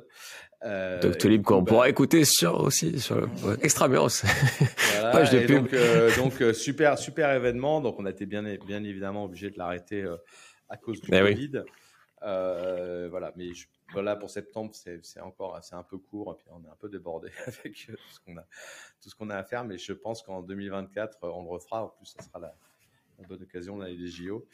[0.64, 3.30] Euh, Doctolib qu'on bah, pourra écouter sur aussi sur le
[3.62, 4.24] Extramuros.
[5.02, 5.70] Voilà, de pub.
[6.18, 7.82] Donc, donc super super événement.
[7.82, 10.06] Donc on a été bien bien évidemment obligé de l'arrêter
[10.70, 11.64] à cause du eh Covid.
[12.24, 16.48] Euh, voilà, mais je, voilà pour septembre c'est encore c'est un peu court et puis
[16.52, 18.46] on est un peu débordé avec tout ce qu'on a
[19.02, 19.66] tout ce qu'on a à faire.
[19.66, 21.84] Mais je pense qu'en 2024, euh, on le refera.
[21.84, 22.56] En plus, ça sera la,
[23.28, 24.48] bonne occasion d'aller des JO.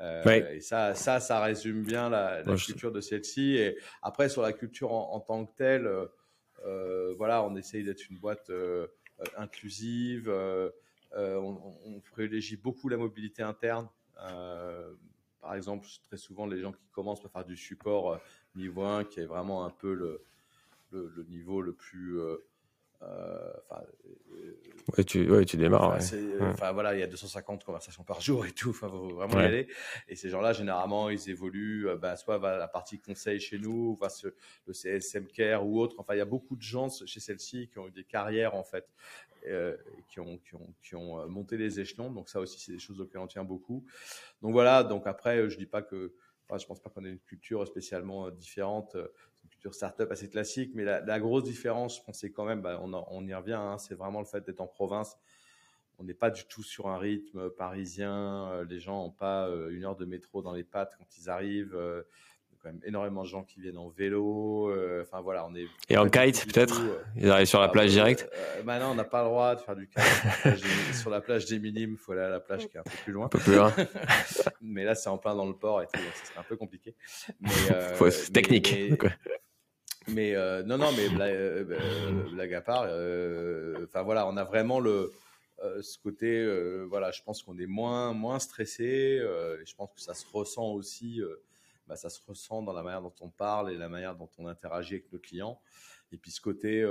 [0.00, 3.56] Euh, et ça, ça, ça résume bien la, culture de celle-ci.
[3.56, 5.90] Et après, sur la culture en, tant que telle,
[6.64, 8.50] euh, voilà, on essaye d'être une boîte
[9.36, 10.32] inclusive.
[11.14, 13.88] On, on, privilégie beaucoup la mobilité interne.
[15.40, 18.20] par exemple, très souvent, les gens qui commencent par faire du support
[18.54, 20.22] niveau 1, qui est vraiment un peu le,
[20.90, 22.36] le, le niveau le plus euh,
[23.00, 23.82] enfin,
[24.96, 25.98] ouais, tu, ouais, tu démarres.
[26.40, 28.70] Enfin, voilà, il y a 250 conversations par jour et tout.
[28.70, 29.68] Enfin, faut vraiment y aller.
[30.08, 33.94] Et ces gens-là, généralement, ils évoluent, euh, bah, soit va la partie conseil chez nous,
[33.96, 34.28] va ce,
[34.66, 35.96] le CSM Care ou autre.
[35.98, 38.64] Enfin, il y a beaucoup de gens chez celle-ci qui ont eu des carrières, en
[38.64, 38.86] fait,
[39.46, 39.76] euh,
[40.08, 42.10] qui ont, qui ont, qui ont euh, monté les échelons.
[42.10, 43.84] Donc, ça aussi, c'est des choses auxquelles on tient beaucoup.
[44.42, 44.84] Donc, voilà.
[44.84, 46.14] Donc, après, je dis pas que,
[46.48, 48.96] enfin, je pense pas qu'on ait une culture spécialement différente
[49.58, 53.26] culture startup assez classique, mais la, grosse différence, je pense, c'est quand même, bah, on,
[53.26, 55.18] y revient, hein, c'est vraiment le fait d'être en province.
[55.98, 58.48] On n'est pas du tout sur un rythme parisien.
[58.52, 61.28] Euh, les gens n'ont pas euh, une heure de métro dans les pattes quand ils
[61.28, 61.74] arrivent.
[61.74, 62.02] Euh,
[62.50, 64.72] il y a quand même énormément de gens qui viennent en vélo.
[65.02, 65.66] Enfin voilà, on est.
[65.88, 66.80] Et en kite peut-être
[67.16, 68.30] Ils arrivent sur la ah, plage directe
[68.62, 70.94] bah non, on n'a pas le droit de faire du kite.
[70.94, 72.96] sur la plage des Minimes, il faut aller à la plage qui est un peu
[73.02, 73.26] plus loin.
[73.26, 73.74] Un peu plus loin.
[74.60, 76.56] mais là, c'est en plein dans le port et tout, donc ça serait un peu
[76.56, 76.94] compliqué.
[78.10, 78.72] c'est technique.
[78.72, 78.96] Mais
[80.16, 81.64] euh, non, non, mais blague, euh,
[82.38, 82.84] euh, à part,
[83.84, 85.12] enfin voilà, on a vraiment le,
[85.80, 86.46] ce côté,
[86.86, 89.18] voilà, je pense qu'on est moins, moins stressé.
[89.64, 91.20] je pense que ça se ressent aussi,
[91.86, 94.46] bah, ça se ressent dans la manière dont on parle et la manière dont on
[94.46, 95.60] interagit avec nos clients.
[96.12, 96.82] Et puis ce côté,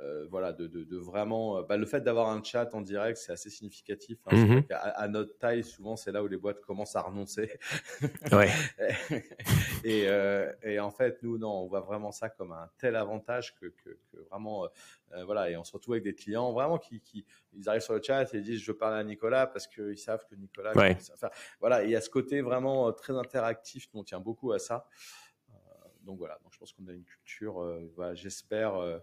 [0.00, 1.58] euh, voilà, de, de, vraiment.
[1.58, 4.18] Euh, bah, le fait d'avoir un chat en direct, c'est assez significatif.
[4.26, 4.36] Hein.
[4.36, 4.64] Mhm.
[4.70, 7.50] à, notre taille, souvent, c'est là où les boîtes commencent à renoncer.
[8.32, 8.50] Ouais.
[9.84, 13.54] et, euh, et, en fait, nous, non, on voit vraiment ça comme un tel avantage
[13.54, 13.98] que, que,
[14.30, 14.68] vraiment,
[15.24, 18.02] voilà, et on se retrouve avec des clients vraiment qui, qui, ils arrivent sur le
[18.02, 20.76] chat et ils disent je veux parler à Nicolas parce qu'ils savent que Nicolas.
[20.76, 20.96] Ouais.
[21.60, 24.86] voilà, il y a ce côté vraiment très interactif, on tient beaucoup à ça.
[26.02, 29.00] donc voilà, donc je pense qu'on a une culture, voilà, j'espère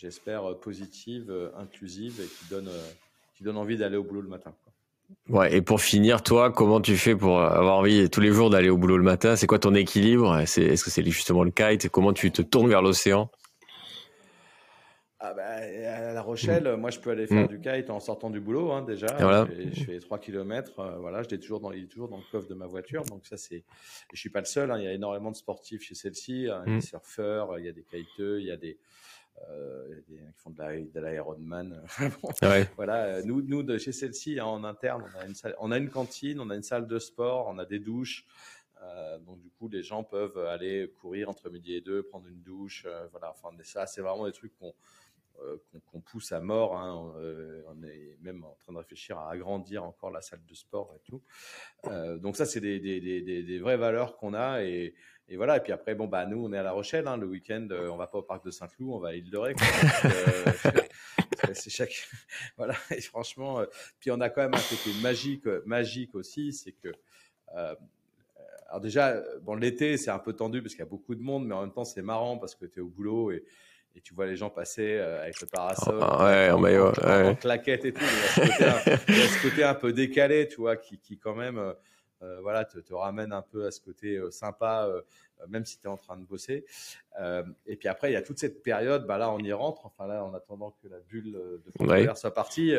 [0.00, 2.90] j'espère, euh, positive, euh, inclusive et qui donne, euh,
[3.36, 4.54] qui donne envie d'aller au boulot le matin.
[5.28, 8.70] Ouais, et pour finir, toi, comment tu fais pour avoir envie tous les jours d'aller
[8.70, 9.34] au boulot le matin?
[9.34, 10.38] C'est quoi ton équilibre?
[10.38, 11.88] Est-ce que c'est justement le kite?
[11.88, 13.28] Comment tu te tournes vers l'océan?
[15.18, 17.48] Ah bah, à La Rochelle, moi, je peux aller faire mm.
[17.48, 19.08] du kite en sortant du boulot hein, déjà.
[19.18, 19.48] Voilà.
[19.72, 20.96] Je, fais 3 km.
[21.00, 23.02] voilà, je l'ai toujours dans, il est toujours dans le coffre de ma voiture.
[23.02, 23.64] Donc ça, c'est.
[24.14, 24.70] Je suis pas le seul.
[24.70, 26.46] Hein, il y a énormément de sportifs chez celle-ci.
[26.48, 26.80] Hein, des mm.
[26.82, 28.78] surfeurs, il y a des kiteux, il y a des
[29.48, 31.82] euh, qui font de l'Ironman.
[32.76, 35.78] Voilà, euh, nous, nous de chez celle-ci, hein, en interne, on a, une on a
[35.78, 38.26] une cantine, on a une salle de sport, on a des douches.
[38.82, 42.42] Euh, donc du coup, les gens peuvent aller courir entre midi et deux, prendre une
[42.42, 42.86] douche.
[43.12, 44.74] voilà, enfin ça, c'est vraiment des trucs qu'on
[45.86, 46.76] qu'on pousse à mort.
[46.76, 47.14] Hein.
[47.68, 51.00] on est même en train de réfléchir à agrandir encore la salle de sport et
[51.00, 51.22] tout.
[52.18, 54.94] donc ça, c'est des, des, des, des, vraies valeurs qu'on a et,
[55.30, 55.56] et voilà.
[55.56, 57.06] Et puis après, bon, bah, nous, on est à La Rochelle.
[57.06, 59.54] Hein, le week-end, euh, on va pas au parc de Saint-Cloud, on va à Île-de-Ré.
[60.04, 62.08] Euh, c'est chaque.
[62.56, 62.74] voilà.
[62.90, 63.66] Et franchement, euh,
[64.00, 66.88] puis on a quand même un côté magique, magique aussi, c'est que.
[68.68, 71.46] alors déjà, bon, l'été, c'est un peu tendu parce qu'il y a beaucoup de monde,
[71.46, 73.44] mais en même temps, c'est marrant parce que tu es au boulot et,
[73.94, 77.84] et tu vois les gens passer avec le parasol, ah, ouais, en, maillot, en, claquette
[77.84, 78.04] et tout.
[78.36, 81.72] Il y, a ce côté un, peu décalé, tu vois, qui, qui quand même euh,
[82.42, 85.02] voilà, te, te, ramène un peu à ce côté euh, sympa, euh,
[85.48, 86.66] même si tu es en train de bosser.
[87.66, 90.06] et puis après, il y a toute cette période, bah là, on y rentre, enfin
[90.06, 92.74] là, en attendant que la bulle de fond soit partie,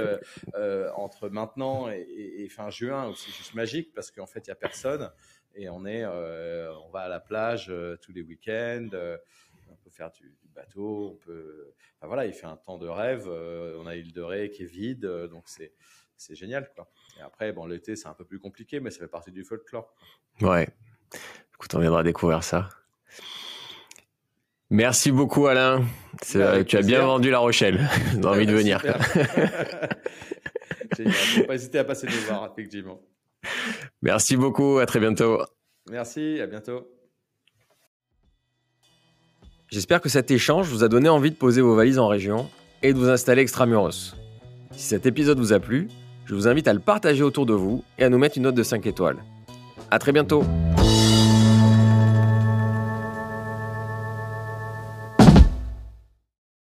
[0.95, 5.09] entre maintenant et, fin juin, c'est juste magique parce qu'en fait, il n'y a personne.
[5.55, 10.31] Et on est, on va à la plage tous les week-ends, on peut faire du,
[10.53, 14.21] bateau, on peut, enfin voilà, il fait un temps de rêve, on a île de
[14.21, 15.73] Ré qui est vide, donc c'est,
[16.21, 16.87] c'est génial, quoi.
[17.19, 19.91] Et après, bon, l'été, c'est un peu plus compliqué, mais ça fait partie du folklore.
[20.41, 20.69] Ouais.
[21.55, 22.69] Écoute, on viendra découvrir ça.
[24.69, 25.83] Merci beaucoup, Alain.
[26.35, 27.89] Bah, tu as bien vendu La Rochelle.
[28.13, 28.81] J'ai envie de venir.
[30.95, 31.13] Génial.
[31.13, 33.01] Faut pas hésiter à passer nous voir, effectivement.
[34.01, 34.77] Merci beaucoup.
[34.77, 35.41] À très bientôt.
[35.89, 36.39] Merci.
[36.39, 36.87] À bientôt.
[39.69, 42.49] J'espère que cet échange vous a donné envie de poser vos valises en région
[42.83, 44.15] et de vous installer extramuros.
[44.71, 45.89] Si cet épisode vous a plu,
[46.25, 48.55] je vous invite à le partager autour de vous et à nous mettre une note
[48.55, 49.17] de 5 étoiles.
[49.89, 50.43] A très bientôt